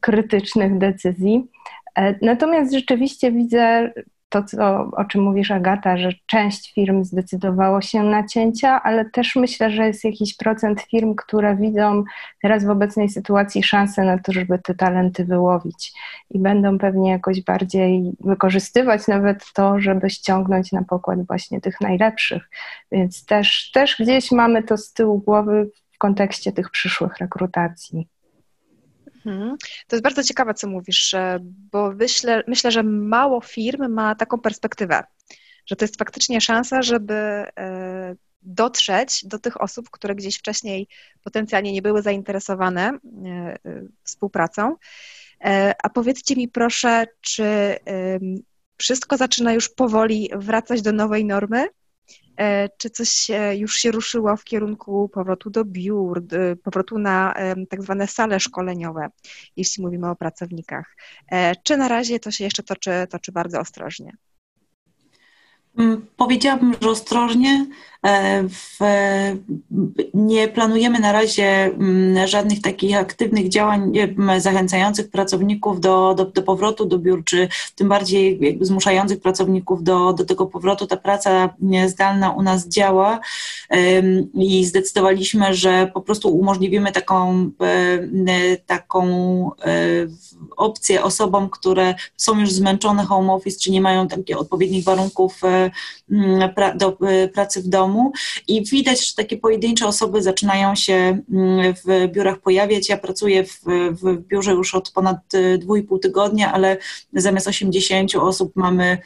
krytycznych 0.00 0.78
decyzji. 0.78 1.46
E, 1.98 2.14
natomiast 2.22 2.72
rzeczywiście 2.72 3.32
widzę 3.32 3.92
to, 4.34 4.42
co, 4.42 4.90
o 4.96 5.04
czym 5.04 5.22
mówisz, 5.22 5.50
Agata, 5.50 5.96
że 5.96 6.12
część 6.26 6.74
firm 6.74 7.04
zdecydowało 7.04 7.80
się 7.80 8.02
na 8.02 8.26
cięcia, 8.26 8.82
ale 8.82 9.10
też 9.10 9.36
myślę, 9.36 9.70
że 9.70 9.86
jest 9.86 10.04
jakiś 10.04 10.36
procent 10.36 10.80
firm, 10.80 11.14
które 11.14 11.56
widzą 11.56 12.04
teraz 12.42 12.64
w 12.64 12.70
obecnej 12.70 13.08
sytuacji 13.08 13.62
szansę 13.62 14.04
na 14.04 14.18
to, 14.18 14.32
żeby 14.32 14.58
te 14.58 14.74
talenty 14.74 15.24
wyłowić 15.24 15.92
i 16.30 16.38
będą 16.38 16.78
pewnie 16.78 17.10
jakoś 17.10 17.42
bardziej 17.42 18.12
wykorzystywać 18.20 19.08
nawet 19.08 19.44
to, 19.54 19.80
żeby 19.80 20.10
ściągnąć 20.10 20.72
na 20.72 20.84
pokład 20.84 21.26
właśnie 21.26 21.60
tych 21.60 21.80
najlepszych. 21.80 22.50
Więc 22.92 23.26
też, 23.26 23.70
też 23.70 23.96
gdzieś 24.00 24.32
mamy 24.32 24.62
to 24.62 24.76
z 24.76 24.92
tyłu 24.92 25.18
głowy 25.18 25.70
w 25.92 25.98
kontekście 25.98 26.52
tych 26.52 26.70
przyszłych 26.70 27.18
rekrutacji. 27.18 28.08
Mhm. 29.26 29.56
To 29.86 29.96
jest 29.96 30.04
bardzo 30.04 30.22
ciekawe, 30.22 30.54
co 30.54 30.68
mówisz, 30.68 31.14
bo 31.72 31.92
myślę, 31.92 32.42
myślę, 32.48 32.70
że 32.70 32.82
mało 32.82 33.40
firm 33.40 33.92
ma 33.92 34.14
taką 34.14 34.38
perspektywę, 34.38 35.04
że 35.66 35.76
to 35.76 35.84
jest 35.84 35.98
faktycznie 35.98 36.40
szansa, 36.40 36.82
żeby 36.82 37.14
e, 37.14 38.16
dotrzeć 38.42 39.24
do 39.24 39.38
tych 39.38 39.60
osób, 39.60 39.90
które 39.90 40.14
gdzieś 40.14 40.38
wcześniej 40.38 40.88
potencjalnie 41.24 41.72
nie 41.72 41.82
były 41.82 42.02
zainteresowane 42.02 42.88
e, 42.88 42.98
e, 43.28 43.58
współpracą. 44.02 44.76
A 45.82 45.88
powiedzcie 45.88 46.36
mi 46.36 46.48
proszę, 46.48 47.06
czy 47.20 47.44
wszystko 48.76 49.16
zaczyna 49.16 49.52
już 49.52 49.68
powoli 49.68 50.30
wracać 50.34 50.82
do 50.82 50.92
nowej 50.92 51.24
normy? 51.24 51.68
E, 52.36 52.68
czy 52.78 52.90
coś 52.90 53.30
już 53.56 53.76
się 53.76 53.90
ruszyło 53.90 54.36
w 54.36 54.44
kierunku 54.44 55.08
powrotu 55.08 55.50
do 55.50 55.64
biur, 55.64 56.22
powrotu 56.62 56.98
na 56.98 57.34
tak 57.68 57.82
zwane 57.82 58.06
sale 58.06 58.40
szkoleniowe, 58.40 59.08
jeśli 59.56 59.82
mówimy 59.82 60.10
o 60.10 60.16
pracownikach? 60.16 60.96
E, 61.32 61.56
czy 61.56 61.76
na 61.76 61.88
razie 61.88 62.20
to 62.20 62.30
się 62.30 62.44
jeszcze 62.44 62.62
toczy, 62.62 62.90
toczy 63.10 63.32
bardzo 63.32 63.60
ostrożnie? 63.60 64.16
Mm, 65.78 66.06
powiedziałabym, 66.16 66.74
że 66.80 66.90
ostrożnie. 66.90 67.66
E, 68.04 68.42
w, 68.48 68.78
nie 70.14 70.48
planujemy 70.48 71.00
na 71.00 71.12
razie 71.12 71.44
mm, 71.44 72.26
żadnych 72.26 72.62
takich 72.62 72.96
aktywnych 72.96 73.48
działań 73.48 73.92
zachęcających 74.38 75.10
pracowników 75.10 75.80
do, 75.80 76.14
do, 76.14 76.24
do 76.24 76.42
powrotu 76.42 76.86
do 76.86 76.98
biur, 76.98 77.24
czy 77.24 77.48
tym 77.74 77.88
bardziej 77.88 78.58
zmuszających 78.60 79.20
pracowników 79.20 79.84
do, 79.84 80.12
do 80.12 80.24
tego 80.24 80.46
powrotu. 80.46 80.86
Ta 80.86 80.96
praca 80.96 81.54
zdalna 81.86 82.30
u 82.30 82.42
nas 82.42 82.68
działa 82.68 83.20
i 84.34 84.64
zdecydowaliśmy, 84.64 85.54
że 85.54 85.90
po 85.94 86.00
prostu 86.00 86.36
umożliwimy 86.36 86.92
taką, 86.92 87.50
taką 88.66 89.04
e, 89.64 89.70
opcję 90.56 91.02
osobom, 91.02 91.50
które 91.50 91.94
są 92.16 92.40
już 92.40 92.52
zmęczone 92.52 93.04
home 93.04 93.32
office, 93.32 93.60
czy 93.60 93.70
nie 93.70 93.80
mają 93.80 94.08
takich 94.08 94.38
odpowiednich 94.38 94.84
warunków 94.84 95.40
e, 95.44 95.70
do 96.76 96.98
pracy 97.34 97.62
w 97.62 97.68
domu 97.68 97.93
i 98.48 98.64
widać, 98.64 99.08
że 99.08 99.14
takie 99.14 99.36
pojedyncze 99.36 99.86
osoby 99.86 100.22
zaczynają 100.22 100.74
się 100.74 101.18
mm, 101.32 101.74
w 101.84 102.12
biurach 102.12 102.38
pojawiać. 102.38 102.88
Ja 102.88 102.96
pracuję 102.96 103.44
w, 103.44 103.60
w 103.90 104.26
biurze 104.26 104.52
już 104.52 104.74
od 104.74 104.90
ponad 104.90 105.16
2,5 105.32 105.98
tygodnia, 105.98 106.52
ale 106.52 106.76
zamiast 107.12 107.46
80 107.46 108.14
osób 108.14 108.52
mamy 108.56 108.98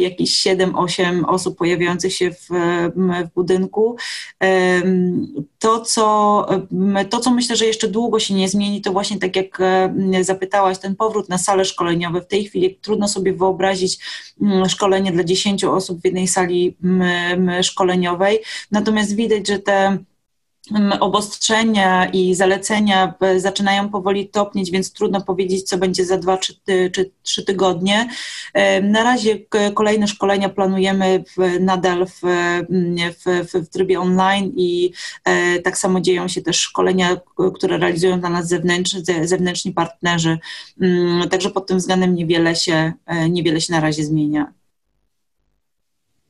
jakieś 0.00 0.42
7-8 0.42 1.22
osób 1.26 1.58
pojawiających 1.58 2.14
się 2.14 2.30
w, 2.30 2.48
w, 2.96 3.34
budynku. 3.34 3.96
To 5.58 5.80
co, 5.80 6.46
to, 7.10 7.20
co 7.20 7.30
myślę, 7.30 7.56
że 7.56 7.66
jeszcze 7.66 7.88
długo 7.88 8.18
się 8.18 8.34
nie 8.34 8.48
zmieni, 8.48 8.80
to 8.80 8.92
właśnie 8.92 9.18
tak 9.18 9.36
jak 9.36 9.58
zapytałaś, 10.20 10.78
ten 10.78 10.96
powrót 10.96 11.28
na 11.28 11.38
sale 11.38 11.64
szkoleniowe. 11.64 12.20
W 12.20 12.26
tej 12.26 12.44
chwili 12.44 12.78
trudno 12.82 13.08
sobie 13.08 13.32
wyobrazić 13.32 13.98
szkolenie 14.68 15.12
dla 15.12 15.24
10 15.24 15.64
osób 15.64 16.00
w 16.00 16.04
jednej 16.04 16.28
sali 16.28 16.76
szkoleniowej, 17.62 18.38
natomiast 18.70 19.16
widać, 19.16 19.48
że 19.48 19.58
te 19.58 19.98
obostrzenia 21.00 22.06
i 22.06 22.34
zalecenia 22.34 23.14
zaczynają 23.36 23.88
powoli 23.88 24.28
topnieć, 24.28 24.70
więc 24.70 24.92
trudno 24.92 25.20
powiedzieć, 25.20 25.62
co 25.62 25.78
będzie 25.78 26.04
za 26.04 26.18
dwa 26.18 26.38
czy, 26.38 26.54
czy 26.92 27.10
trzy 27.22 27.44
tygodnie. 27.44 28.08
Na 28.82 29.02
razie 29.02 29.38
kolejne 29.74 30.08
szkolenia 30.08 30.48
planujemy 30.48 31.24
w, 31.36 31.60
nadal 31.60 32.06
w, 32.06 32.20
w, 33.24 33.52
w 33.64 33.68
trybie 33.68 34.00
online 34.00 34.52
i 34.56 34.92
e, 35.24 35.58
tak 35.58 35.78
samo 35.78 36.00
dzieją 36.00 36.28
się 36.28 36.42
też 36.42 36.60
szkolenia, 36.60 37.16
które 37.54 37.78
realizują 37.78 38.20
dla 38.20 38.30
nas 38.30 38.48
zewnętrzni, 38.48 39.02
zewnętrzni 39.24 39.72
partnerzy. 39.72 40.38
Mm, 40.80 41.28
także 41.28 41.50
pod 41.50 41.66
tym 41.66 41.78
względem 41.78 42.14
niewiele 42.14 42.56
się, 42.56 42.92
e, 43.06 43.28
niewiele 43.28 43.60
się 43.60 43.72
na 43.72 43.80
razie 43.80 44.04
zmienia. 44.04 44.59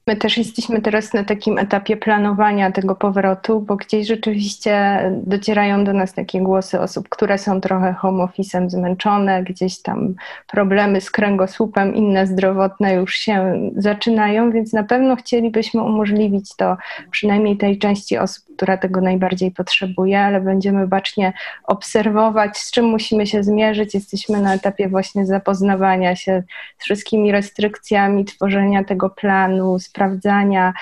My 0.07 0.17
też 0.17 0.39
jesteśmy 0.39 0.81
teraz 0.83 1.15
na 1.15 1.25
takim 1.25 1.59
etapie 1.59 1.97
planowania 1.97 2.73
tego 2.73 2.95
powrotu, 2.95 3.61
bo 3.61 3.77
gdzieś 3.77 4.07
rzeczywiście 4.07 5.01
docierają 5.25 5.85
do 5.85 5.93
nas 5.93 6.15
takie 6.15 6.41
głosy 6.41 6.81
osób, 6.81 7.09
które 7.09 7.39
są 7.39 7.61
trochę 7.61 7.93
home 7.93 8.25
office'em 8.25 8.71
zmęczone, 8.71 9.43
gdzieś 9.43 9.83
tam 9.83 10.15
problemy 10.47 11.01
z 11.01 11.11
kręgosłupem, 11.11 11.95
inne 11.95 12.27
zdrowotne 12.27 12.95
już 12.95 13.15
się 13.15 13.61
zaczynają, 13.77 14.51
więc 14.51 14.73
na 14.73 14.85
pewno 14.85 15.17
chcielibyśmy 15.17 15.83
umożliwić 15.83 16.57
to 16.57 16.77
przynajmniej 17.11 17.57
tej 17.57 17.79
części 17.79 18.19
osób, 18.19 18.45
która 18.57 18.77
tego 18.77 19.01
najbardziej 19.01 19.51
potrzebuje, 19.51 20.21
ale 20.21 20.41
będziemy 20.41 20.87
bacznie 20.87 21.33
obserwować, 21.65 22.59
z 22.59 22.71
czym 22.71 22.85
musimy 22.85 23.27
się 23.27 23.43
zmierzyć. 23.43 23.95
Jesteśmy 23.95 24.41
na 24.41 24.55
etapie 24.55 24.89
właśnie 24.89 25.27
zapoznawania 25.27 26.17
się 26.17 26.43
z 26.79 26.85
wszystkimi 26.85 27.33
restrykcjami, 27.33 28.25
tworzenia 28.25 28.85
tego 28.85 29.11
planu, 29.11 29.79
sprawdzania, 29.90 30.72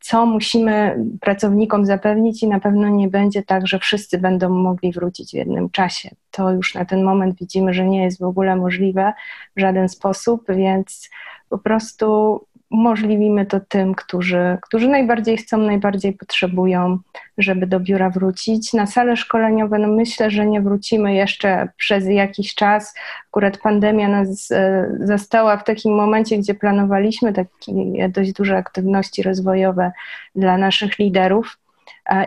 co 0.00 0.26
musimy 0.26 1.04
pracownikom 1.20 1.86
zapewnić, 1.86 2.42
i 2.42 2.48
na 2.48 2.60
pewno 2.60 2.88
nie 2.88 3.08
będzie 3.08 3.42
tak, 3.42 3.66
że 3.66 3.78
wszyscy 3.78 4.18
będą 4.18 4.48
mogli 4.48 4.92
wrócić 4.92 5.30
w 5.30 5.34
jednym 5.34 5.70
czasie. 5.70 6.10
To 6.30 6.50
już 6.50 6.74
na 6.74 6.84
ten 6.84 7.04
moment 7.04 7.38
widzimy, 7.38 7.74
że 7.74 7.84
nie 7.84 8.04
jest 8.04 8.18
w 8.20 8.24
ogóle 8.24 8.56
możliwe 8.56 9.12
w 9.56 9.60
żaden 9.60 9.88
sposób, 9.88 10.44
więc 10.48 11.10
po 11.48 11.58
prostu 11.58 12.40
umożliwimy 12.70 13.46
to 13.46 13.60
tym, 13.60 13.94
którzy, 13.94 14.58
którzy 14.62 14.88
najbardziej 14.88 15.36
chcą, 15.36 15.58
najbardziej 15.58 16.12
potrzebują, 16.12 16.98
żeby 17.38 17.66
do 17.66 17.80
biura 17.80 18.10
wrócić. 18.10 18.72
Na 18.72 18.86
sale 18.86 19.16
szkoleniowe, 19.16 19.78
no 19.78 19.88
myślę, 19.88 20.30
że 20.30 20.46
nie 20.46 20.60
wrócimy 20.60 21.14
jeszcze 21.14 21.68
przez 21.76 22.06
jakiś 22.08 22.54
czas. 22.54 22.94
Akurat 23.30 23.58
pandemia 23.58 24.08
nas 24.08 24.50
e, 24.50 24.90
zastała 25.00 25.56
w 25.56 25.64
takim 25.64 25.94
momencie, 25.94 26.38
gdzie 26.38 26.54
planowaliśmy 26.54 27.32
takie 27.32 28.08
dość 28.08 28.32
duże 28.32 28.56
aktywności 28.56 29.22
rozwojowe 29.22 29.92
dla 30.34 30.58
naszych 30.58 30.98
liderów 30.98 31.58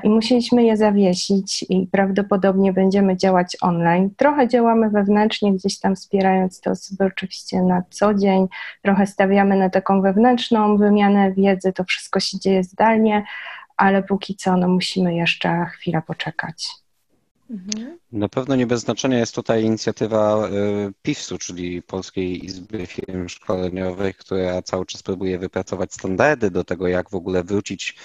i 0.04 0.10
musieliśmy 0.10 0.64
je 0.64 0.78
zawiesić 0.78 1.66
i 1.70 1.88
prawdopodobnie 1.88 2.74
będziemy 2.74 3.18
działać 3.18 3.58
online. 3.62 4.10
Trochę 4.18 4.48
działamy 4.48 4.90
wewnętrznie, 4.90 5.54
gdzieś 5.54 5.80
tam 5.80 5.96
wspierając 5.96 6.62
te 6.62 6.72
osoby 6.72 7.06
oczywiście 7.06 7.62
na 7.62 7.84
co 7.90 8.14
dzień, 8.14 8.48
trochę 8.82 9.08
stawiamy 9.08 9.56
na 9.56 9.70
taką 9.70 10.02
wewnętrzną 10.02 10.78
wymianę 10.78 11.32
wiedzy, 11.32 11.74
to 11.74 11.84
wszystko 11.84 12.20
się 12.20 12.40
dzieje 12.40 12.64
zdalnie, 12.64 13.24
ale 13.78 14.04
póki 14.04 14.36
co 14.36 14.58
no, 14.58 14.68
musimy 14.68 15.16
jeszcze 15.16 15.66
chwilę 15.66 16.02
poczekać. 16.08 16.68
Na 18.12 18.30
pewno 18.30 18.56
nie 18.56 18.68
bez 18.68 18.82
znaczenia 18.82 19.20
jest 19.20 19.36
tutaj 19.36 19.64
inicjatywa 19.64 20.48
y, 20.48 20.94
PIFS-u, 21.02 21.38
czyli 21.38 21.82
Polskiej 21.82 22.46
Izby 22.46 22.86
Firm 22.88 23.28
Szkoleniowych, 23.30 24.18
która 24.18 24.62
cały 24.62 24.86
czas 24.86 25.04
próbuje 25.04 25.40
wypracować 25.40 25.94
standardy 25.94 26.52
do 26.52 26.64
tego, 26.64 26.88
jak 26.88 27.10
w 27.10 27.16
ogóle 27.16 27.44
wrócić, 27.44 27.96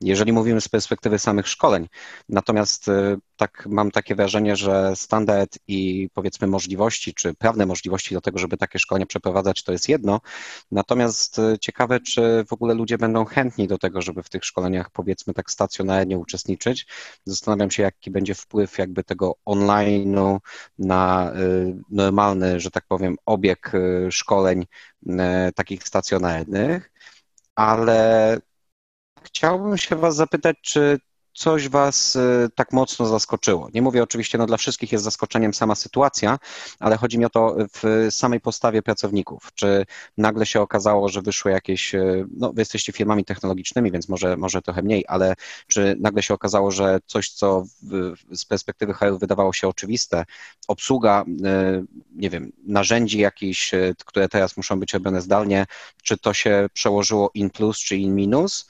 jeżeli 0.00 0.32
mówimy 0.32 0.60
z 0.60 0.68
perspektywy 0.68 1.18
samych 1.18 1.48
szkoleń. 1.48 1.88
Natomiast 2.28 2.88
y, 2.88 3.16
tak 3.36 3.66
mam 3.66 3.90
takie 3.90 4.14
wrażenie, 4.14 4.56
że 4.56 4.96
standard 4.96 5.58
i 5.68 6.08
powiedzmy 6.14 6.46
możliwości, 6.46 7.14
czy 7.14 7.34
prawne 7.34 7.66
możliwości 7.66 8.14
do 8.14 8.20
tego, 8.20 8.38
żeby 8.38 8.56
takie 8.56 8.78
szkolenia 8.78 9.06
przeprowadzać, 9.06 9.62
to 9.62 9.72
jest 9.72 9.88
jedno. 9.88 10.20
Natomiast 10.70 11.38
y, 11.38 11.58
ciekawe, 11.58 12.00
czy 12.00 12.44
w 12.48 12.52
ogóle 12.52 12.74
ludzie 12.74 12.98
będą 12.98 13.24
chętni 13.24 13.68
do 13.68 13.78
tego, 13.78 14.02
żeby 14.02 14.22
w 14.22 14.28
tych 14.28 14.44
szkoleniach 14.44 14.90
powiedzmy 14.90 15.34
tak 15.34 15.50
stacjonarnie 15.50 16.18
uczestniczyć. 16.18 16.86
Zastanawiam 17.24 17.70
się, 17.70 17.82
jaki 17.82 18.10
będzie 18.10 18.34
wpływ 18.34 18.78
jakby 18.78 19.04
tego 19.04 19.36
online'u 19.46 20.38
na 20.78 21.32
y, 21.36 21.76
normalny, 21.90 22.60
że 22.60 22.70
tak 22.70 22.84
powiem, 22.88 23.16
obieg 23.26 23.74
y, 23.74 24.08
szkoleń 24.12 24.66
takich 25.54 25.82
stacjonarnych, 25.82 26.92
ale 27.54 28.38
chciałbym 29.22 29.78
się 29.78 29.96
Was 29.96 30.16
zapytać, 30.16 30.56
czy 30.62 30.98
coś 31.34 31.68
Was 31.68 32.16
y, 32.16 32.48
tak 32.54 32.72
mocno 32.72 33.06
zaskoczyło? 33.06 33.68
Nie 33.74 33.82
mówię 33.82 34.02
oczywiście, 34.02 34.38
no 34.38 34.46
dla 34.46 34.56
wszystkich 34.56 34.92
jest 34.92 35.04
zaskoczeniem 35.04 35.54
sama 35.54 35.74
sytuacja, 35.74 36.38
ale 36.80 36.96
chodzi 36.96 37.18
mi 37.18 37.24
o 37.24 37.30
to 37.30 37.56
w 37.74 38.06
samej 38.10 38.40
postawie 38.40 38.82
pracowników. 38.82 39.50
Czy 39.54 39.86
nagle 40.18 40.46
się 40.46 40.60
okazało, 40.60 41.08
że 41.08 41.22
wyszły 41.22 41.52
jakieś, 41.52 41.94
y, 41.94 42.26
no 42.36 42.52
Wy 42.52 42.60
jesteście 42.60 42.92
firmami 42.92 43.24
technologicznymi, 43.24 43.90
więc 43.90 44.08
może, 44.08 44.36
może 44.36 44.62
trochę 44.62 44.82
mniej, 44.82 45.04
ale 45.08 45.34
czy 45.66 45.96
nagle 46.00 46.22
się 46.22 46.34
okazało, 46.34 46.70
że 46.70 46.98
coś, 47.06 47.30
co 47.30 47.64
w, 47.82 48.14
z 48.32 48.44
perspektywy 48.44 48.94
HR 48.94 49.18
wydawało 49.18 49.52
się 49.52 49.68
oczywiste, 49.68 50.24
obsługa, 50.68 51.24
y, 51.28 51.84
nie 52.14 52.30
wiem, 52.30 52.52
narzędzi 52.66 53.18
jakichś, 53.18 53.70
które 54.04 54.28
teraz 54.28 54.56
muszą 54.56 54.80
być 54.80 54.94
robione 54.94 55.20
zdalnie, 55.20 55.66
czy 56.02 56.18
to 56.18 56.34
się 56.34 56.66
przełożyło 56.72 57.30
in 57.34 57.50
plus 57.50 57.78
czy 57.78 57.96
in 57.96 58.14
minus, 58.14 58.68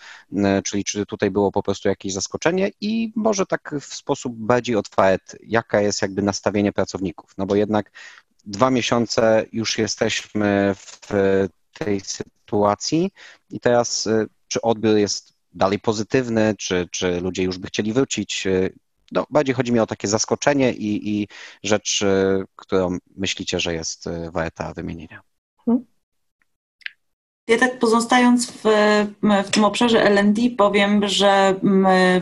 czyli 0.64 0.84
czy 0.84 1.06
tutaj 1.06 1.30
było 1.30 1.52
po 1.52 1.62
prostu 1.62 1.88
jakieś 1.88 2.12
zaskoczenie, 2.12 2.53
i 2.80 3.12
może 3.16 3.46
tak 3.46 3.74
w 3.80 3.94
sposób 3.94 4.34
bardziej 4.36 4.76
otwarty, 4.76 5.38
jaka 5.42 5.80
jest 5.80 6.02
jakby 6.02 6.22
nastawienie 6.22 6.72
pracowników, 6.72 7.34
no 7.38 7.46
bo 7.46 7.54
jednak 7.54 7.90
dwa 8.44 8.70
miesiące 8.70 9.46
już 9.52 9.78
jesteśmy 9.78 10.74
w 10.76 11.08
tej 11.78 12.00
sytuacji 12.00 13.10
i 13.50 13.60
teraz 13.60 14.06
y, 14.06 14.26
czy 14.48 14.60
odbiór 14.60 14.96
jest 14.96 15.34
dalej 15.52 15.78
pozytywny, 15.78 16.54
czy, 16.58 16.88
czy 16.90 17.20
ludzie 17.20 17.42
już 17.42 17.58
by 17.58 17.66
chcieli 17.66 17.92
wrócić, 17.92 18.46
y, 18.46 18.74
no, 19.12 19.26
bardziej 19.30 19.54
chodzi 19.54 19.72
mi 19.72 19.80
o 19.80 19.86
takie 19.86 20.08
zaskoczenie 20.08 20.72
i, 20.72 21.20
i 21.20 21.28
rzecz, 21.62 22.02
y, 22.02 22.44
którą 22.56 22.98
myślicie, 23.16 23.60
że 23.60 23.74
jest 23.74 24.08
warta 24.32 24.74
wymienienia. 24.74 25.20
Hmm. 25.64 25.93
Ja 27.48 27.58
tak 27.58 27.78
pozostając 27.78 28.50
w, 28.50 28.62
w 29.44 29.50
tym 29.50 29.64
obszarze 29.64 30.10
LD 30.10 30.42
powiem, 30.56 31.08
że 31.08 31.54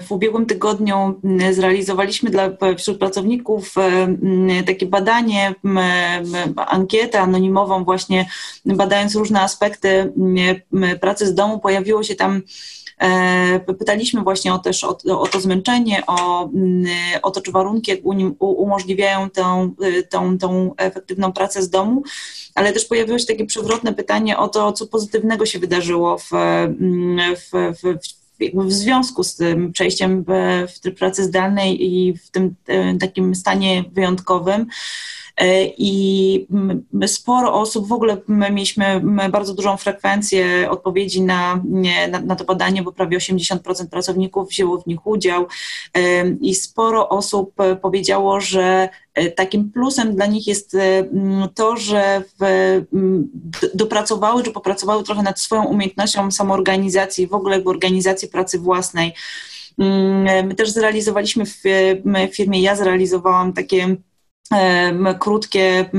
w 0.06 0.12
ubiegłym 0.12 0.46
tygodniu 0.46 1.20
zrealizowaliśmy 1.52 2.30
dla 2.30 2.50
wśród 2.78 2.98
pracowników 2.98 3.74
takie 4.66 4.86
badanie, 4.86 5.54
ankietę 6.56 7.20
anonimową 7.20 7.84
właśnie 7.84 8.28
badając 8.64 9.14
różne 9.14 9.40
aspekty 9.40 10.12
pracy 11.00 11.26
z 11.26 11.34
domu. 11.34 11.58
Pojawiło 11.58 12.02
się 12.02 12.14
tam 12.14 12.42
pytaliśmy 13.78 14.22
właśnie 14.22 14.54
o, 14.54 14.58
też 14.58 14.84
o, 14.84 14.98
o 15.20 15.26
to 15.26 15.40
zmęczenie, 15.40 16.02
o, 16.06 16.44
mm, 16.44 16.84
o 17.22 17.30
to, 17.30 17.40
czy 17.40 17.52
warunki 17.52 17.92
umożliwiają 18.38 19.30
tą, 19.30 19.74
y, 19.84 20.02
tą, 20.02 20.38
tą 20.38 20.74
efektywną 20.76 21.32
pracę 21.32 21.62
z 21.62 21.70
domu, 21.70 22.02
ale 22.54 22.72
też 22.72 22.84
pojawiło 22.84 23.18
się 23.18 23.26
takie 23.26 23.46
przewrotne 23.46 23.94
pytanie 23.94 24.38
o 24.38 24.48
to, 24.48 24.72
co 24.72 24.86
pozytywnego 24.86 25.46
się 25.46 25.58
wydarzyło 25.58 26.18
w, 26.18 26.32
mm, 26.34 27.36
w, 27.36 27.50
w, 27.82 27.98
w 28.54 28.72
związku 28.72 29.24
z 29.24 29.36
tym 29.36 29.72
przejściem 29.72 30.24
w, 30.28 30.32
w 30.72 30.80
tryb 30.80 30.98
pracy 30.98 31.24
zdalnej 31.24 31.86
i 31.86 32.18
w 32.18 32.30
tym 32.30 32.54
takim 33.00 33.34
stanie 33.34 33.84
wyjątkowym. 33.92 34.66
I 35.78 36.46
sporo 37.06 37.54
osób, 37.54 37.88
w 37.88 37.92
ogóle 37.92 38.16
my 38.26 38.50
mieliśmy 38.50 39.00
bardzo 39.30 39.54
dużą 39.54 39.76
frekwencję 39.76 40.70
odpowiedzi 40.70 41.22
na, 41.22 41.62
na, 42.10 42.20
na 42.20 42.36
to 42.36 42.44
badanie, 42.44 42.82
bo 42.82 42.92
prawie 42.92 43.18
80% 43.18 43.58
pracowników 43.90 44.48
wzięło 44.48 44.78
w 44.78 44.86
nich 44.86 45.06
udział 45.06 45.46
i 46.40 46.54
sporo 46.54 47.08
osób 47.08 47.54
powiedziało, 47.82 48.40
że 48.40 48.88
E, 49.14 49.30
takim 49.30 49.70
plusem 49.70 50.14
dla 50.14 50.26
nich 50.26 50.46
jest 50.46 50.74
e, 50.74 51.04
to, 51.54 51.76
że 51.76 52.22
w, 52.40 52.82
dopracowały, 53.74 54.44
że 54.44 54.50
popracowały 54.50 55.04
trochę 55.04 55.22
nad 55.22 55.40
swoją 55.40 55.64
umiejętnością 55.64 56.30
samoorganizacji, 56.30 57.26
w 57.26 57.34
ogóle 57.34 57.64
organizacji 57.64 58.28
pracy 58.28 58.58
własnej. 58.58 59.14
My 60.44 60.54
też 60.56 60.70
zrealizowaliśmy 60.70 61.46
w 61.46 61.62
firmie, 62.32 62.62
ja 62.62 62.76
zrealizowałam 62.76 63.52
takie 63.52 63.96
krótkie 65.18 65.90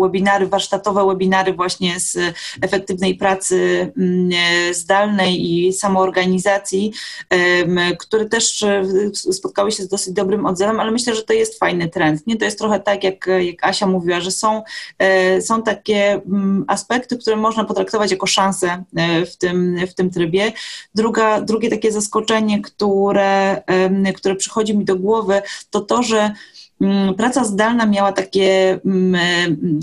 webinary, 0.00 0.46
warsztatowe 0.46 1.06
webinary 1.06 1.52
właśnie 1.52 2.00
z 2.00 2.18
efektywnej 2.62 3.14
pracy 3.14 3.92
zdalnej 4.72 5.52
i 5.52 5.72
samoorganizacji, 5.72 6.92
które 7.98 8.24
też 8.24 8.62
e, 8.62 8.84
spotkały 9.14 9.72
się 9.72 9.82
z 9.82 9.88
dosyć 9.88 10.14
dobrym 10.14 10.46
odzewem, 10.46 10.80
ale 10.80 10.90
myślę, 10.90 11.14
że 11.14 11.22
to 11.22 11.32
jest 11.32 11.58
fajny 11.58 11.88
trend. 11.88 12.26
Nie? 12.26 12.36
To 12.36 12.44
jest 12.44 12.58
trochę 12.58 12.80
tak, 12.80 13.04
jak, 13.04 13.26
jak 13.40 13.64
Asia 13.64 13.86
mówiła, 13.86 14.20
że 14.20 14.30
są, 14.30 14.62
e, 14.98 15.42
są 15.42 15.62
takie 15.62 16.20
aspekty, 16.66 17.18
które 17.18 17.36
można 17.36 17.64
potraktować 17.64 18.10
jako 18.10 18.26
szanse 18.26 18.84
e, 18.96 19.26
w 19.26 19.36
tym, 19.36 19.86
w 19.86 19.94
tym 19.94 20.10
trybie. 20.10 20.52
Druga, 20.94 21.40
drugie 21.40 21.70
takie 21.70 21.92
zaskoczenie, 21.92 22.62
które, 22.62 23.62
które 24.14 24.36
przychodzi 24.36 24.76
mi 24.76 24.84
do 24.84 24.96
głowy, 24.96 25.42
to 25.70 25.80
to, 25.80 26.02
że 26.02 26.32
praca 27.16 27.44
zdalna 27.44 27.86
miała 27.86 28.12
takie 28.12 28.80
mm, 28.84 29.80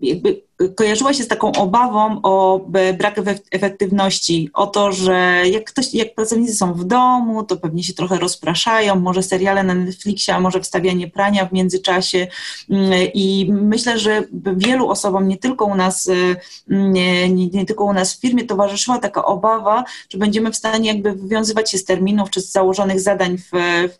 jakby 0.00 0.42
kojarzyła 0.68 1.14
się 1.14 1.24
z 1.24 1.28
taką 1.28 1.52
obawą 1.52 2.20
o 2.22 2.60
brak 2.98 3.20
efektywności, 3.50 4.50
o 4.54 4.66
to, 4.66 4.92
że 4.92 5.42
jak, 5.50 5.64
ktoś, 5.64 5.94
jak 5.94 6.14
pracownicy 6.14 6.54
są 6.54 6.74
w 6.74 6.84
domu, 6.84 7.44
to 7.44 7.56
pewnie 7.56 7.82
się 7.82 7.92
trochę 7.92 8.18
rozpraszają, 8.18 9.00
może 9.00 9.22
seriale 9.22 9.62
na 9.62 9.74
Netflixie, 9.74 10.34
a 10.34 10.40
może 10.40 10.60
wstawianie 10.60 11.08
prania 11.08 11.46
w 11.46 11.52
międzyczasie. 11.52 12.26
Mm, 12.70 12.92
I 13.14 13.48
myślę, 13.52 13.98
że 13.98 14.24
wielu 14.56 14.88
osobom, 14.88 15.28
nie 15.28 15.36
tylko 15.36 15.64
u 15.64 15.74
nas, 15.74 16.08
mm, 16.08 16.92
nie, 16.92 17.28
nie, 17.28 17.46
nie 17.46 17.66
tylko 17.66 17.84
u 17.84 17.92
nas 17.92 18.14
w 18.14 18.20
firmie, 18.20 18.44
towarzyszyła 18.44 18.98
taka 18.98 19.24
obawa, 19.24 19.84
że 20.08 20.18
będziemy 20.18 20.52
w 20.52 20.56
stanie 20.56 20.88
jakby 20.88 21.12
wywiązywać 21.12 21.70
się 21.70 21.78
z 21.78 21.84
terminów 21.84 22.30
czy 22.30 22.40
z 22.40 22.52
założonych 22.52 23.00
zadań, 23.00 23.38
w, 23.38 23.50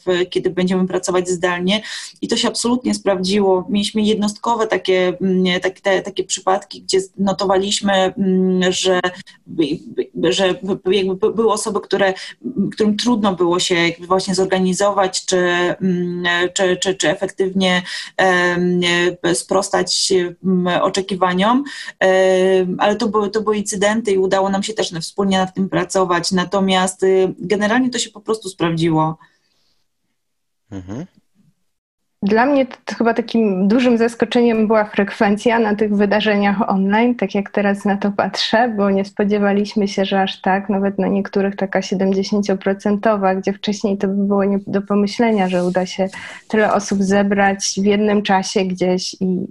w, 0.06 0.28
kiedy 0.30 0.50
będziemy 0.50 0.86
pracować 0.86 1.28
zdalnie. 1.28 1.82
I 2.22 2.28
to 2.28 2.36
się 2.36 2.48
absolutnie 2.48 2.94
sprawdziło. 2.94 3.66
Mieliśmy 3.68 4.02
jednostkowe 4.02 4.66
takie, 4.66 5.12
mm, 5.20 5.60
takie, 5.60 6.02
takie 6.02 6.24
przypadki, 6.24 6.49
przypadki, 6.50 6.82
gdzie 6.82 6.98
notowaliśmy, 7.18 7.92
mm, 7.92 8.72
że, 8.72 9.00
że 10.22 10.46
jakby 10.86 11.16
były 11.16 11.52
osoby, 11.52 11.80
które, 11.80 12.14
którym 12.72 12.96
trudno 12.96 13.34
było 13.34 13.60
się 13.60 13.76
właśnie 14.00 14.34
zorganizować, 14.34 15.26
czy, 15.26 15.36
mm, 15.36 16.24
czy, 16.54 16.76
czy, 16.76 16.94
czy 16.94 17.10
efektywnie 17.10 17.82
sprostać 19.34 20.12
mm, 20.44 20.82
oczekiwaniom, 20.82 21.64
ale 22.78 22.96
to 22.96 23.08
były, 23.08 23.30
to 23.30 23.40
były 23.40 23.56
incydenty 23.56 24.12
i 24.12 24.18
udało 24.18 24.50
nam 24.50 24.62
się 24.62 24.72
też 24.72 24.92
wspólnie 25.00 25.38
nad 25.38 25.54
tym 25.54 25.68
pracować. 25.68 26.32
Natomiast 26.32 27.02
y, 27.02 27.34
generalnie 27.38 27.90
to 27.90 27.98
się 27.98 28.10
po 28.10 28.20
prostu 28.20 28.48
sprawdziło. 28.48 29.18
Mhm. 30.70 31.06
Dla 32.22 32.46
mnie 32.46 32.66
chyba 32.98 33.14
takim 33.14 33.68
dużym 33.68 33.98
zaskoczeniem 33.98 34.66
była 34.66 34.84
frekwencja 34.84 35.58
na 35.58 35.74
tych 35.74 35.96
wydarzeniach 35.96 36.70
online, 36.70 37.14
tak 37.14 37.34
jak 37.34 37.50
teraz 37.50 37.84
na 37.84 37.96
to 37.96 38.12
patrzę, 38.12 38.74
bo 38.76 38.90
nie 38.90 39.04
spodziewaliśmy 39.04 39.88
się, 39.88 40.04
że 40.04 40.22
aż 40.22 40.40
tak, 40.40 40.68
nawet 40.68 40.98
na 40.98 41.08
niektórych 41.08 41.56
taka 41.56 41.80
70%, 41.80 43.40
gdzie 43.40 43.52
wcześniej 43.52 43.98
to 43.98 44.08
by 44.08 44.14
było 44.26 44.44
nie 44.44 44.58
do 44.66 44.82
pomyślenia, 44.82 45.48
że 45.48 45.64
uda 45.64 45.86
się 45.86 46.08
tyle 46.48 46.72
osób 46.72 47.02
zebrać 47.02 47.74
w 47.82 47.84
jednym 47.84 48.22
czasie 48.22 48.64
gdzieś 48.64 49.16
i 49.20 49.46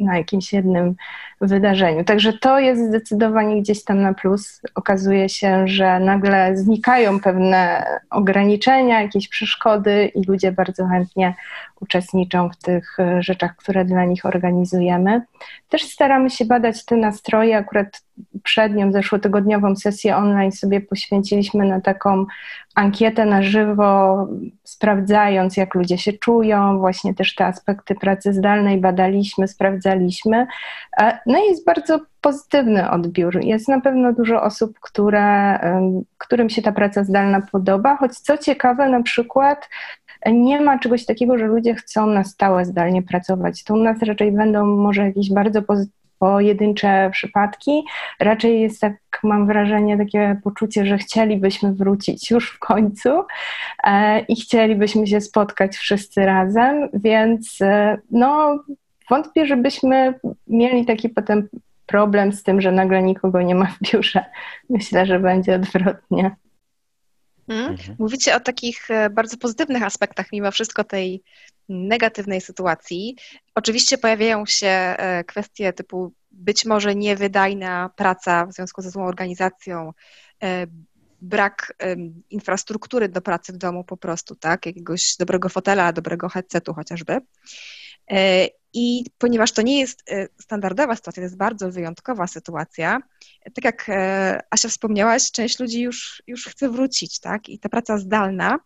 na 0.00 0.16
jakimś 0.18 0.52
jednym 0.52 0.94
wydarzeniu. 1.40 2.04
Także 2.04 2.32
to 2.32 2.58
jest 2.58 2.88
zdecydowanie 2.88 3.62
gdzieś 3.62 3.84
tam 3.84 4.02
na 4.02 4.14
plus. 4.14 4.62
Okazuje 4.74 5.28
się, 5.28 5.68
że 5.68 6.00
nagle 6.00 6.56
znikają 6.56 7.20
pewne 7.20 7.86
ograniczenia, 8.10 9.02
jakieś 9.02 9.28
przeszkody 9.28 10.10
i 10.14 10.22
ludzie 10.26 10.52
bardzo 10.52 10.86
chętnie 10.86 11.34
uczestniczą 11.80 12.50
w 12.50 12.56
tych 12.56 13.00
e, 13.00 13.22
rzeczach, 13.22 13.56
które 13.56 13.84
dla 13.84 14.04
nich 14.04 14.26
organizujemy. 14.26 15.22
Też 15.68 15.82
staramy 15.82 16.30
się 16.30 16.44
badać 16.44 16.84
te 16.84 16.96
nastroje. 16.96 17.56
Akurat 17.56 18.02
przednią, 18.42 18.92
zeszłotygodniową 18.92 19.76
sesję 19.76 20.16
online 20.16 20.52
sobie 20.52 20.80
poświęciliśmy 20.80 21.64
na 21.64 21.80
taką 21.80 22.26
ankietę 22.74 23.24
na 23.24 23.42
żywo, 23.42 24.26
sprawdzając, 24.64 25.56
jak 25.56 25.74
ludzie 25.74 25.98
się 25.98 26.12
czują, 26.12 26.78
właśnie 26.78 27.14
też 27.14 27.34
te 27.34 27.46
aspekty 27.46 27.94
pracy 27.94 28.32
zdalnej 28.32 28.78
badaliśmy, 28.80 29.48
sprawdzaliśmy. 29.48 30.46
No 31.28 31.38
i 31.38 31.46
jest 31.46 31.64
bardzo 31.64 32.00
pozytywny 32.20 32.90
odbiór. 32.90 33.44
Jest 33.44 33.68
na 33.68 33.80
pewno 33.80 34.12
dużo 34.12 34.42
osób, 34.42 34.80
które, 34.80 35.58
którym 36.18 36.50
się 36.50 36.62
ta 36.62 36.72
praca 36.72 37.04
zdalna 37.04 37.40
podoba, 37.52 37.96
choć 37.96 38.18
co 38.18 38.38
ciekawe, 38.38 38.88
na 38.88 39.02
przykład 39.02 39.68
nie 40.26 40.60
ma 40.60 40.78
czegoś 40.78 41.06
takiego, 41.06 41.38
że 41.38 41.46
ludzie 41.46 41.74
chcą 41.74 42.06
na 42.06 42.24
stałe 42.24 42.64
zdalnie 42.64 43.02
pracować. 43.02 43.64
To 43.64 43.74
u 43.74 43.76
nas 43.76 44.02
raczej 44.02 44.32
będą 44.32 44.66
może 44.66 45.02
jakieś 45.02 45.32
bardzo 45.32 45.62
pojedyncze 46.18 47.10
przypadki. 47.12 47.84
Raczej 48.20 48.60
jest 48.60 48.80
tak, 48.80 48.94
mam 49.22 49.46
wrażenie, 49.46 49.98
takie 49.98 50.40
poczucie, 50.44 50.86
że 50.86 50.98
chcielibyśmy 50.98 51.74
wrócić 51.74 52.30
już 52.30 52.50
w 52.50 52.58
końcu 52.58 53.24
e, 53.84 54.20
i 54.20 54.36
chcielibyśmy 54.36 55.06
się 55.06 55.20
spotkać 55.20 55.76
wszyscy 55.76 56.26
razem, 56.26 56.88
więc 56.94 57.58
e, 57.60 57.98
no, 58.10 58.58
wątpię, 59.10 59.46
żebyśmy 59.46 60.14
mieli 60.46 60.86
taki 60.86 61.08
potem 61.08 61.48
problem 61.86 62.32
z 62.32 62.42
tym, 62.42 62.60
że 62.60 62.72
nagle 62.72 63.02
nikogo 63.02 63.42
nie 63.42 63.54
ma 63.54 63.66
w 63.66 63.78
biurze. 63.82 64.24
Myślę, 64.70 65.06
że 65.06 65.20
będzie 65.20 65.54
odwrotnie. 65.54 66.36
Hmm? 67.46 67.72
Mhm. 67.72 67.96
Mówicie 67.98 68.36
o 68.36 68.40
takich 68.40 68.90
e, 68.90 69.10
bardzo 69.10 69.36
pozytywnych 69.36 69.82
aspektach, 69.82 70.26
mimo 70.32 70.50
wszystko 70.50 70.84
tej 70.84 71.22
negatywnej 71.68 72.40
sytuacji. 72.40 73.16
Oczywiście 73.54 73.98
pojawiają 73.98 74.46
się 74.46 74.66
e, 74.66 75.24
kwestie 75.24 75.72
typu 75.72 76.12
być 76.30 76.64
może 76.64 76.94
niewydajna 76.94 77.90
praca 77.96 78.46
w 78.46 78.52
związku 78.52 78.82
ze 78.82 78.90
złą 78.90 79.04
organizacją, 79.04 79.92
e, 80.42 80.66
brak 81.20 81.74
infrastruktury 82.30 83.08
do 83.08 83.20
pracy 83.20 83.52
w 83.52 83.56
domu 83.56 83.84
po 83.84 83.96
prostu, 83.96 84.36
tak? 84.36 84.66
Jakiegoś 84.66 85.16
dobrego 85.18 85.48
fotela, 85.48 85.92
dobrego 85.92 86.28
headsetu 86.28 86.74
chociażby. 86.74 87.18
I 88.72 89.04
ponieważ 89.18 89.52
to 89.52 89.62
nie 89.62 89.80
jest 89.80 90.10
e, 90.10 90.28
standardowa 90.40 90.96
sytuacja, 90.96 91.20
to 91.20 91.24
jest 91.24 91.36
bardzo 91.36 91.70
wyjątkowa 91.70 92.26
sytuacja, 92.26 93.00
tak 93.54 93.64
jak 93.64 93.88
e, 93.88 94.42
Asia 94.50 94.68
wspomniałaś, 94.68 95.30
część 95.30 95.60
ludzi 95.60 95.80
już, 95.80 96.22
już 96.26 96.46
chce 96.46 96.68
wrócić, 96.68 97.20
tak? 97.20 97.48
I 97.48 97.58
ta 97.58 97.68
praca 97.68 97.98
zdalna 97.98 98.58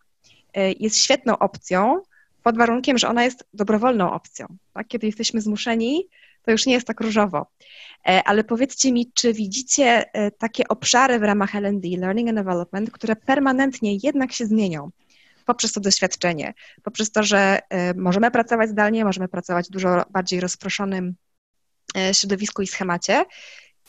e, 0.53 0.71
jest 0.71 0.97
świetną 0.97 1.37
opcją, 1.39 2.01
pod 2.43 2.57
warunkiem, 2.57 2.97
że 2.97 3.07
ona 3.07 3.23
jest 3.23 3.47
dobrowolną 3.53 4.11
opcją. 4.11 4.47
Tak? 4.73 4.87
Kiedy 4.87 5.07
jesteśmy 5.07 5.41
zmuszeni, 5.41 6.07
to 6.45 6.51
już 6.51 6.65
nie 6.65 6.73
jest 6.73 6.87
tak 6.87 7.01
różowo. 7.01 7.45
Ale 8.25 8.43
powiedzcie 8.43 8.91
mi, 8.91 9.11
czy 9.13 9.33
widzicie 9.33 10.05
takie 10.37 10.67
obszary 10.67 11.19
w 11.19 11.23
ramach 11.23 11.55
LD, 11.55 11.87
Learning 11.97 12.29
and 12.29 12.37
Development, 12.37 12.91
które 12.91 13.15
permanentnie 13.15 13.95
jednak 14.03 14.31
się 14.31 14.45
zmienią? 14.45 14.89
Poprzez 15.45 15.71
to 15.71 15.79
doświadczenie, 15.79 16.53
poprzez 16.83 17.11
to, 17.11 17.23
że 17.23 17.59
e, 17.69 17.93
możemy 17.93 18.31
pracować 18.31 18.69
zdalnie, 18.69 19.05
możemy 19.05 19.27
pracować 19.27 19.67
w 19.67 19.71
dużo 19.71 20.03
bardziej 20.09 20.39
rozproszonym 20.39 21.15
e, 21.97 22.13
środowisku 22.13 22.61
i 22.61 22.67
schemacie. 22.67 23.25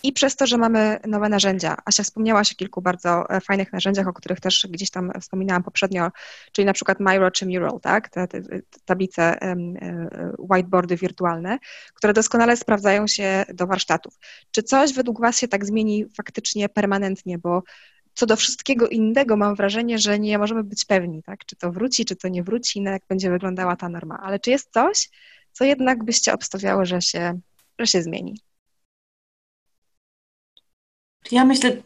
I 0.02 0.12
przez 0.12 0.36
to, 0.36 0.46
że 0.46 0.58
mamy 0.58 1.00
nowe 1.06 1.28
narzędzia. 1.28 1.76
Asia 1.84 2.02
wspomniałaś 2.02 2.52
o 2.52 2.54
kilku 2.54 2.82
bardzo 2.82 3.30
e, 3.30 3.40
fajnych 3.40 3.72
narzędziach, 3.72 4.08
o 4.08 4.12
których 4.12 4.40
też 4.40 4.66
gdzieś 4.70 4.90
tam 4.90 5.12
wspominałam 5.20 5.62
poprzednio, 5.62 6.10
czyli 6.52 6.66
na 6.66 6.72
przykład 6.72 7.00
Miro 7.00 7.30
czy 7.30 7.46
Mural, 7.46 7.80
tak? 7.82 8.08
Te, 8.08 8.28
te 8.28 8.40
tablice, 8.84 9.38
whiteboardy 10.38 10.96
wirtualne, 10.96 11.58
które 11.94 12.12
doskonale 12.12 12.56
sprawdzają 12.56 13.06
się 13.06 13.44
do 13.54 13.66
warsztatów. 13.66 14.14
Czy 14.50 14.62
coś 14.62 14.92
według 14.92 15.20
Was 15.20 15.38
się 15.38 15.48
tak 15.48 15.66
zmieni 15.66 16.06
faktycznie 16.16 16.68
permanentnie, 16.68 17.38
bo 17.38 17.62
co 18.14 18.26
do 18.26 18.36
wszystkiego 18.36 18.88
innego 18.88 19.36
mam 19.36 19.54
wrażenie, 19.54 19.98
że 19.98 20.18
nie 20.18 20.38
możemy 20.38 20.64
być 20.64 20.84
pewni, 20.84 21.22
tak? 21.22 21.44
czy 21.44 21.56
to 21.56 21.72
wróci, 21.72 22.04
czy 22.04 22.16
to 22.16 22.28
nie 22.28 22.42
wróci, 22.42 22.80
no 22.80 22.90
jak 22.90 23.02
będzie 23.08 23.30
wyglądała 23.30 23.76
ta 23.76 23.88
norma. 23.88 24.18
Ale 24.22 24.40
czy 24.40 24.50
jest 24.50 24.72
coś, 24.72 25.10
co 25.52 25.64
jednak 25.64 26.04
byście 26.04 26.32
obstawiały, 26.32 26.86
że 26.86 27.02
się, 27.02 27.40
że 27.78 27.86
się 27.86 28.02
zmieni? 28.02 28.38
Ja 31.30 31.44
myślę, 31.44 31.82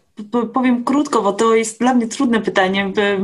powiem 0.55 0.85
krótko, 0.85 1.23
bo 1.23 1.33
to 1.33 1.55
jest 1.55 1.81
dla 1.81 1.95
mnie 1.95 2.09
trudne 2.09 2.41
pytanie. 2.41 2.93
By, 2.95 3.19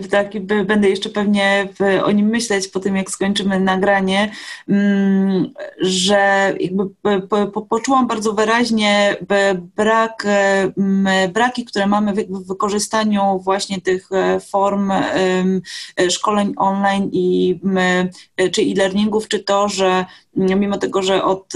by, 0.00 0.08
tak, 0.08 0.40
by, 0.40 0.64
będę 0.64 0.88
jeszcze 0.88 1.08
pewnie 1.08 1.68
o 2.04 2.10
nim 2.10 2.26
myśleć 2.26 2.68
po 2.68 2.80
tym, 2.80 2.96
jak 2.96 3.10
skończymy 3.10 3.60
nagranie, 3.60 4.32
mm, 4.68 5.52
że 5.80 6.54
jakby 6.60 6.84
poczułam 7.68 8.06
bardzo 8.06 8.32
wyraźnie 8.32 9.16
brak, 9.76 10.26
braki, 11.32 11.64
które 11.64 11.86
mamy 11.86 12.12
w 12.12 12.46
wykorzystaniu 12.46 13.40
właśnie 13.44 13.80
tych 13.80 14.12
e, 14.12 14.40
form 14.40 14.92
szkoleń 16.10 16.54
online 16.56 17.10
i 17.12 17.60
czy 18.52 18.62
e-learningów, 18.62 19.28
czy 19.28 19.40
to, 19.40 19.68
że 19.68 20.04
mimo 20.36 20.78
tego, 20.78 21.02
że 21.02 21.24
od 21.24 21.52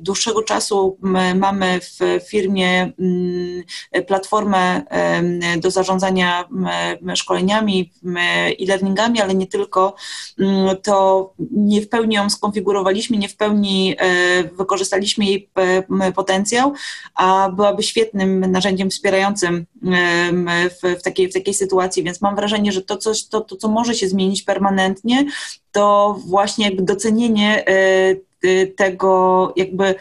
dłuższego 0.00 0.42
czasu 0.42 0.98
mamy 1.34 1.80
w 1.80 1.98
firmie 2.34 2.92
mm, 2.98 3.62
platformę 4.06 4.82
do 5.58 5.70
zarządzania 5.70 6.48
szkoleniami 7.14 7.92
i 8.58 8.66
learningami, 8.66 9.20
ale 9.20 9.34
nie 9.34 9.46
tylko, 9.46 9.94
mm, 10.38 10.76
to 10.82 11.32
nie 11.50 11.80
w 11.80 11.88
pełni 11.88 12.14
ją 12.14 12.30
skonfigurowaliśmy, 12.30 13.16
nie 13.16 13.28
w 13.28 13.36
pełni 13.36 13.96
e, 13.98 14.44
wykorzystaliśmy 14.44 15.24
jej 15.24 15.50
potencjał, 16.14 16.72
a 17.14 17.50
byłaby 17.56 17.82
świetnym 17.82 18.40
narzędziem 18.40 18.90
wspierającym 18.90 19.66
w, 20.70 20.98
w, 21.00 21.02
takiej, 21.02 21.28
w 21.28 21.34
takiej 21.34 21.54
sytuacji, 21.54 22.02
więc 22.02 22.20
mam 22.20 22.36
wrażenie, 22.36 22.72
że 22.72 22.82
to, 22.82 22.96
coś, 22.96 23.28
to, 23.28 23.40
to, 23.40 23.56
co 23.56 23.68
może 23.68 23.94
się 23.94 24.08
zmienić 24.08 24.42
permanentnie, 24.42 25.26
to 25.72 26.18
właśnie 26.26 26.72
docenienie 26.72 27.64
e, 27.66 28.66
tego 28.66 29.52
jakby 29.56 29.94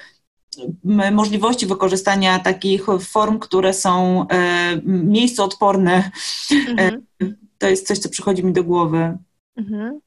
możliwości 1.11 1.65
wykorzystania 1.65 2.39
takich 2.39 2.85
form, 2.99 3.39
które 3.39 3.73
są 3.73 4.25
e, 4.27 4.81
miejscoodporne. 4.85 6.11
Mhm. 6.51 7.05
To 7.57 7.67
jest 7.67 7.87
coś, 7.87 7.99
co 7.99 8.09
przychodzi 8.09 8.45
mi 8.45 8.53
do 8.53 8.63
głowy. 8.63 9.17
Mhm. 9.57 9.99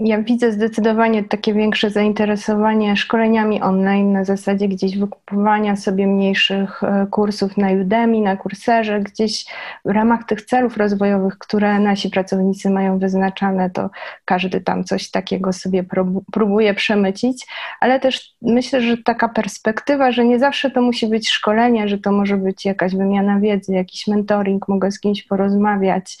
Ja 0.00 0.22
widzę 0.22 0.52
zdecydowanie 0.52 1.24
takie 1.24 1.54
większe 1.54 1.90
zainteresowanie 1.90 2.96
szkoleniami 2.96 3.62
online 3.62 4.12
na 4.12 4.24
zasadzie 4.24 4.68
gdzieś 4.68 4.98
wykupowania 4.98 5.76
sobie 5.76 6.06
mniejszych 6.06 6.82
e, 6.82 7.06
kursów 7.10 7.56
na 7.56 7.70
Udemy, 7.70 8.20
na 8.20 8.36
Kurserze, 8.36 9.00
gdzieś 9.00 9.44
w 9.84 9.90
ramach 9.90 10.24
tych 10.24 10.42
celów 10.42 10.76
rozwojowych, 10.76 11.38
które 11.38 11.80
nasi 11.80 12.10
pracownicy 12.10 12.70
mają 12.70 12.98
wyznaczane, 12.98 13.70
to 13.70 13.90
każdy 14.24 14.60
tam 14.60 14.84
coś 14.84 15.10
takiego 15.10 15.52
sobie 15.52 15.84
próbuje 16.32 16.74
przemycić, 16.74 17.46
ale 17.80 18.00
też 18.00 18.34
myślę, 18.42 18.80
że 18.80 18.96
taka 18.96 19.28
perspektywa, 19.28 20.12
że 20.12 20.24
nie 20.24 20.38
zawsze 20.38 20.70
to 20.70 20.82
musi 20.82 21.06
być 21.06 21.30
szkolenie, 21.30 21.88
że 21.88 21.98
to 21.98 22.12
może 22.12 22.36
być 22.36 22.64
jakaś 22.64 22.96
wymiana 22.96 23.40
wiedzy, 23.40 23.72
jakiś 23.72 24.06
mentoring, 24.06 24.68
mogę 24.68 24.90
z 24.90 25.00
kimś 25.00 25.22
porozmawiać, 25.22 26.18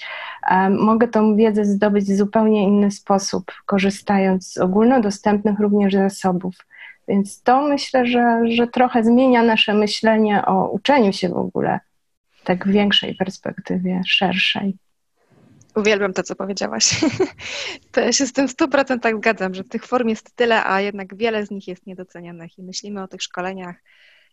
mogę 0.70 1.08
tą 1.08 1.36
wiedzę 1.36 1.64
zdobyć 1.64 2.04
w 2.04 2.16
zupełnie 2.16 2.64
inny 2.64 2.90
sposób 2.90 3.52
korzystając 3.66 4.52
z 4.52 4.58
ogólnodostępnych 4.58 5.58
również 5.58 5.94
zasobów. 5.94 6.54
Więc 7.08 7.42
to 7.42 7.62
myślę, 7.62 8.06
że, 8.06 8.40
że 8.48 8.66
trochę 8.66 9.04
zmienia 9.04 9.42
nasze 9.42 9.74
myślenie 9.74 10.46
o 10.46 10.68
uczeniu 10.68 11.12
się 11.12 11.28
w 11.28 11.36
ogóle, 11.36 11.80
tak 12.44 12.66
w 12.66 12.70
większej 12.70 13.14
perspektywie, 13.14 14.00
szerszej. 14.06 14.76
Uwielbiam 15.76 16.12
to, 16.12 16.22
co 16.22 16.34
powiedziałaś. 16.36 17.00
To 17.92 18.12
się 18.12 18.26
z 18.26 18.32
tym 18.32 18.48
w 18.48 18.56
100% 18.56 19.18
zgadzam, 19.18 19.54
że 19.54 19.64
tych 19.64 19.86
form 19.86 20.08
jest 20.08 20.36
tyle, 20.36 20.64
a 20.64 20.80
jednak 20.80 21.16
wiele 21.16 21.46
z 21.46 21.50
nich 21.50 21.68
jest 21.68 21.86
niedocenianych 21.86 22.58
i 22.58 22.62
myślimy 22.62 23.02
o 23.02 23.08
tych 23.08 23.22
szkoleniach 23.22 23.76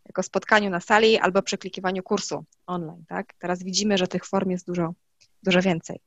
jako 0.05 0.23
spotkaniu 0.23 0.69
na 0.69 0.79
sali 0.79 1.17
albo 1.17 1.41
przeklikiwaniu 1.41 2.03
kursu 2.03 2.45
online. 2.67 3.03
Tak? 3.07 3.33
Teraz 3.39 3.63
widzimy, 3.63 3.97
że 3.97 4.07
tych 4.07 4.25
form 4.25 4.49
jest 4.51 4.67
dużo, 4.67 4.93
dużo 5.43 5.61
więcej. 5.61 5.99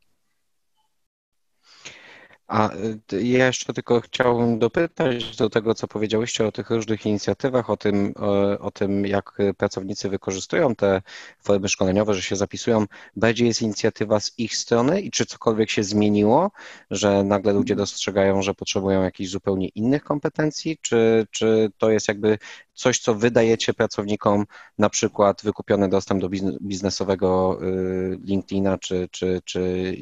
A 2.50 2.70
y, 3.12 3.22
ja 3.22 3.46
jeszcze 3.46 3.72
tylko 3.72 4.00
chciałbym 4.00 4.58
dopytać 4.58 5.36
do 5.36 5.50
tego, 5.50 5.74
co 5.74 5.88
powiedziałyście 5.88 6.46
o 6.46 6.52
tych 6.52 6.70
różnych 6.70 7.06
inicjatywach, 7.06 7.70
o 7.70 7.76
tym, 7.76 8.12
o, 8.16 8.58
o, 8.58 8.70
tym, 8.70 9.06
jak 9.06 9.38
pracownicy 9.56 10.08
wykorzystują 10.08 10.74
te 10.74 11.02
formy 11.42 11.68
szkoleniowe, 11.68 12.14
że 12.14 12.22
się 12.22 12.36
zapisują. 12.36 12.86
Bardziej 13.16 13.48
jest 13.48 13.62
inicjatywa 13.62 14.20
z 14.20 14.38
ich 14.38 14.56
strony 14.56 15.00
i 15.00 15.10
czy 15.10 15.26
cokolwiek 15.26 15.70
się 15.70 15.82
zmieniło, 15.82 16.50
że 16.90 17.24
nagle 17.24 17.52
ludzie 17.52 17.76
dostrzegają, 17.76 18.42
że 18.42 18.54
potrzebują 18.54 19.02
jakichś 19.02 19.30
zupełnie 19.30 19.68
innych 19.68 20.04
kompetencji, 20.04 20.78
czy, 20.82 21.26
czy 21.30 21.70
to 21.78 21.90
jest 21.90 22.08
jakby 22.08 22.38
coś, 22.74 22.98
co 22.98 23.14
wydajecie 23.14 23.74
pracownikom, 23.74 24.46
na 24.78 24.90
przykład 24.90 25.42
wykupiony 25.42 25.88
dostęp 25.88 26.20
do 26.20 26.28
biznesowego 26.62 27.58
y, 27.62 28.18
LinkedIna 28.24 28.78
czy, 28.78 29.08
czy, 29.10 29.40
czy 29.44 29.94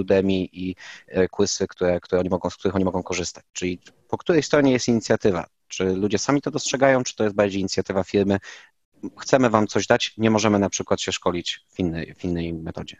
Udemy 0.00 0.32
i 0.32 0.76
e, 1.08 1.28
Quizy, 1.28 1.68
które, 1.68 2.00
które 2.00 2.20
oni 2.20 2.30
mogą, 2.30 2.50
z 2.50 2.56
których 2.56 2.74
oni 2.74 2.84
mogą 2.84 3.02
korzystać. 3.02 3.44
Czyli 3.52 3.78
po 4.08 4.18
której 4.18 4.42
stronie 4.42 4.72
jest 4.72 4.88
inicjatywa? 4.88 5.46
Czy 5.68 5.84
ludzie 5.84 6.18
sami 6.18 6.42
to 6.42 6.50
dostrzegają, 6.50 7.04
czy 7.04 7.16
to 7.16 7.24
jest 7.24 7.36
bardziej 7.36 7.60
inicjatywa 7.60 8.04
firmy? 8.04 8.38
Chcemy 9.20 9.50
Wam 9.50 9.66
coś 9.66 9.86
dać, 9.86 10.14
nie 10.18 10.30
możemy 10.30 10.58
na 10.58 10.70
przykład 10.70 11.00
się 11.00 11.12
szkolić 11.12 11.64
w 11.68 11.78
innej, 11.78 12.14
w 12.14 12.24
innej 12.24 12.54
metodzie. 12.54 12.96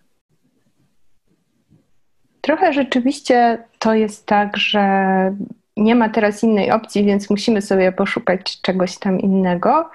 Trochę 2.40 2.72
rzeczywiście 2.72 3.64
to 3.78 3.94
jest 3.94 4.26
tak, 4.26 4.56
że 4.56 4.82
nie 5.76 5.94
ma 5.94 6.08
teraz 6.08 6.42
innej 6.42 6.70
opcji, 6.70 7.04
więc 7.04 7.30
musimy 7.30 7.62
sobie 7.62 7.92
poszukać 7.92 8.60
czegoś 8.60 8.98
tam 8.98 9.20
innego. 9.20 9.90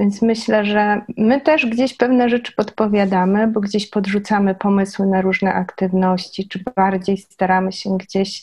Więc 0.00 0.22
myślę, 0.22 0.64
że 0.64 1.00
my 1.16 1.40
też 1.40 1.66
gdzieś 1.66 1.96
pewne 1.96 2.28
rzeczy 2.28 2.52
podpowiadamy, 2.52 3.46
bo 3.46 3.60
gdzieś 3.60 3.90
podrzucamy 3.90 4.54
pomysły 4.54 5.06
na 5.06 5.20
różne 5.20 5.54
aktywności, 5.54 6.48
czy 6.48 6.64
bardziej 6.76 7.16
staramy 7.18 7.72
się 7.72 7.98
gdzieś 7.98 8.42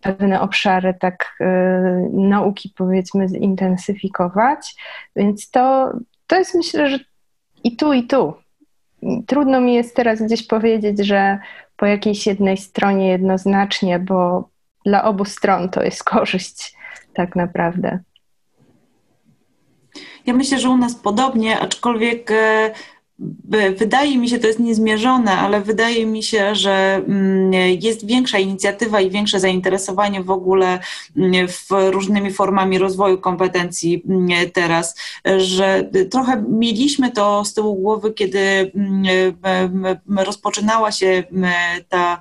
pewne 0.00 0.40
obszary 0.40 0.94
tak 1.00 1.36
y, 1.40 1.44
nauki 2.12 2.72
powiedzmy 2.76 3.28
zintensyfikować. 3.28 4.74
Więc 5.16 5.50
to, 5.50 5.92
to 6.26 6.36
jest 6.36 6.54
myślę, 6.54 6.90
że 6.90 6.98
i 7.64 7.76
tu, 7.76 7.92
i 7.92 8.02
tu. 8.02 8.34
Trudno 9.26 9.60
mi 9.60 9.74
jest 9.74 9.96
teraz 9.96 10.22
gdzieś 10.22 10.46
powiedzieć, 10.46 11.06
że 11.06 11.38
po 11.76 11.86
jakiejś 11.86 12.26
jednej 12.26 12.56
stronie 12.56 13.08
jednoznacznie, 13.08 13.98
bo 13.98 14.48
dla 14.86 15.04
obu 15.04 15.24
stron 15.24 15.68
to 15.68 15.82
jest 15.82 16.04
korzyść 16.14 16.76
tak 17.14 17.36
naprawdę. 17.36 17.98
Ja 20.26 20.34
myślę, 20.34 20.58
że 20.58 20.70
u 20.70 20.76
nas 20.76 20.94
podobnie, 20.94 21.60
aczkolwiek 21.60 22.30
e, 22.30 22.70
Wydaje 23.76 24.18
mi 24.18 24.28
się, 24.28 24.38
to 24.38 24.46
jest 24.46 24.58
niezmierzone, 24.58 25.32
ale 25.32 25.60
wydaje 25.60 26.06
mi 26.06 26.22
się, 26.22 26.54
że 26.54 27.02
mm, 27.08 27.52
jest 27.80 28.06
większa 28.06 28.38
inicjatywa 28.38 29.00
i 29.00 29.10
większe 29.10 29.40
zainteresowanie 29.40 30.22
w 30.22 30.30
ogóle 30.30 30.78
mm, 31.16 31.48
w 31.48 31.66
różnymi 31.90 32.32
formami 32.32 32.78
rozwoju 32.78 33.18
kompetencji 33.18 34.02
mm, 34.08 34.50
teraz, 34.50 34.96
że 35.36 35.90
trochę 36.10 36.44
mieliśmy 36.48 37.12
to 37.12 37.44
z 37.44 37.54
tyłu 37.54 37.74
głowy, 37.74 38.12
kiedy 38.12 38.72
rozpoczynała 40.16 40.92
się 40.92 41.24
ta 41.88 42.20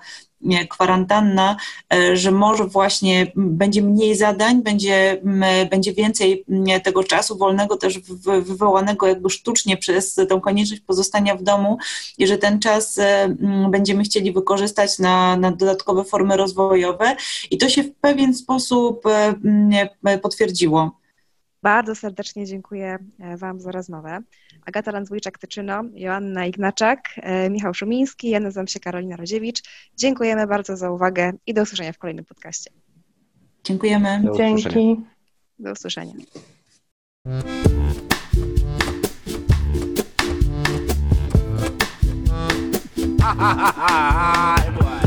kwarantanna, 0.69 1.57
e, 1.93 2.17
że 2.17 2.31
może 2.31 2.65
właśnie 2.65 3.31
będzie 3.35 3.81
mniej 3.81 4.15
zadań, 4.15 4.61
będzie, 4.61 5.21
będzie 5.71 5.93
więcej 5.93 6.45
tego 6.83 7.03
czasu 7.03 7.37
wolnego 7.37 7.77
też 7.77 7.99
wywołanego 8.41 9.07
jakby 9.07 9.29
sztucznie 9.29 9.77
przez 9.77 10.15
tę 10.15 10.39
konieczność 10.43 10.81
pozostania 10.81 11.35
w 11.35 11.43
domu 11.43 11.77
i 12.17 12.27
że 12.27 12.37
ten 12.37 12.59
czas 12.59 12.97
e, 12.97 13.35
będziemy 13.69 14.03
chcieli 14.03 14.31
wykorzystać 14.31 14.99
na, 14.99 15.37
na 15.37 15.51
dodatkowe 15.51 16.03
formy 16.03 16.37
rozwojowe 16.37 17.15
i 17.51 17.57
to 17.57 17.69
się 17.69 17.83
w 17.83 17.91
pewien 17.91 18.33
sposób 18.33 19.05
e, 20.05 20.17
potwierdziło. 20.17 21.04
Bardzo 21.65 21.95
serdecznie 21.95 22.45
dziękuję 22.45 22.97
e, 23.19 23.37
Wam 23.37 23.59
za 23.59 23.71
rozmowę. 23.71 24.19
Agata 24.65 24.91
Landzwójczak-Tyczyno, 24.91 25.83
Joanna 25.93 26.45
Ignaczak, 26.45 26.99
e, 27.15 27.49
Michał 27.49 27.73
Szumiński, 27.73 28.29
ja 28.29 28.39
nazywam 28.39 28.67
się 28.67 28.79
Karolina 28.79 29.15
Roziewicz. 29.15 29.61
Dziękujemy 29.97 30.47
bardzo 30.47 30.77
za 30.77 30.91
uwagę 30.91 31.33
i 31.47 31.53
do 31.53 31.61
usłyszenia 31.61 31.93
w 31.93 31.97
kolejnym 31.97 32.25
podcaście. 32.25 32.71
Dziękujemy. 33.63 34.21
Do 34.23 34.37
Dzięki. 34.37 34.95
Do 35.59 35.71
usłyszenia. 35.71 36.13
Ha 43.21 43.35
ha 43.37 43.55
ha 43.55 43.71
ha! 43.71 45.04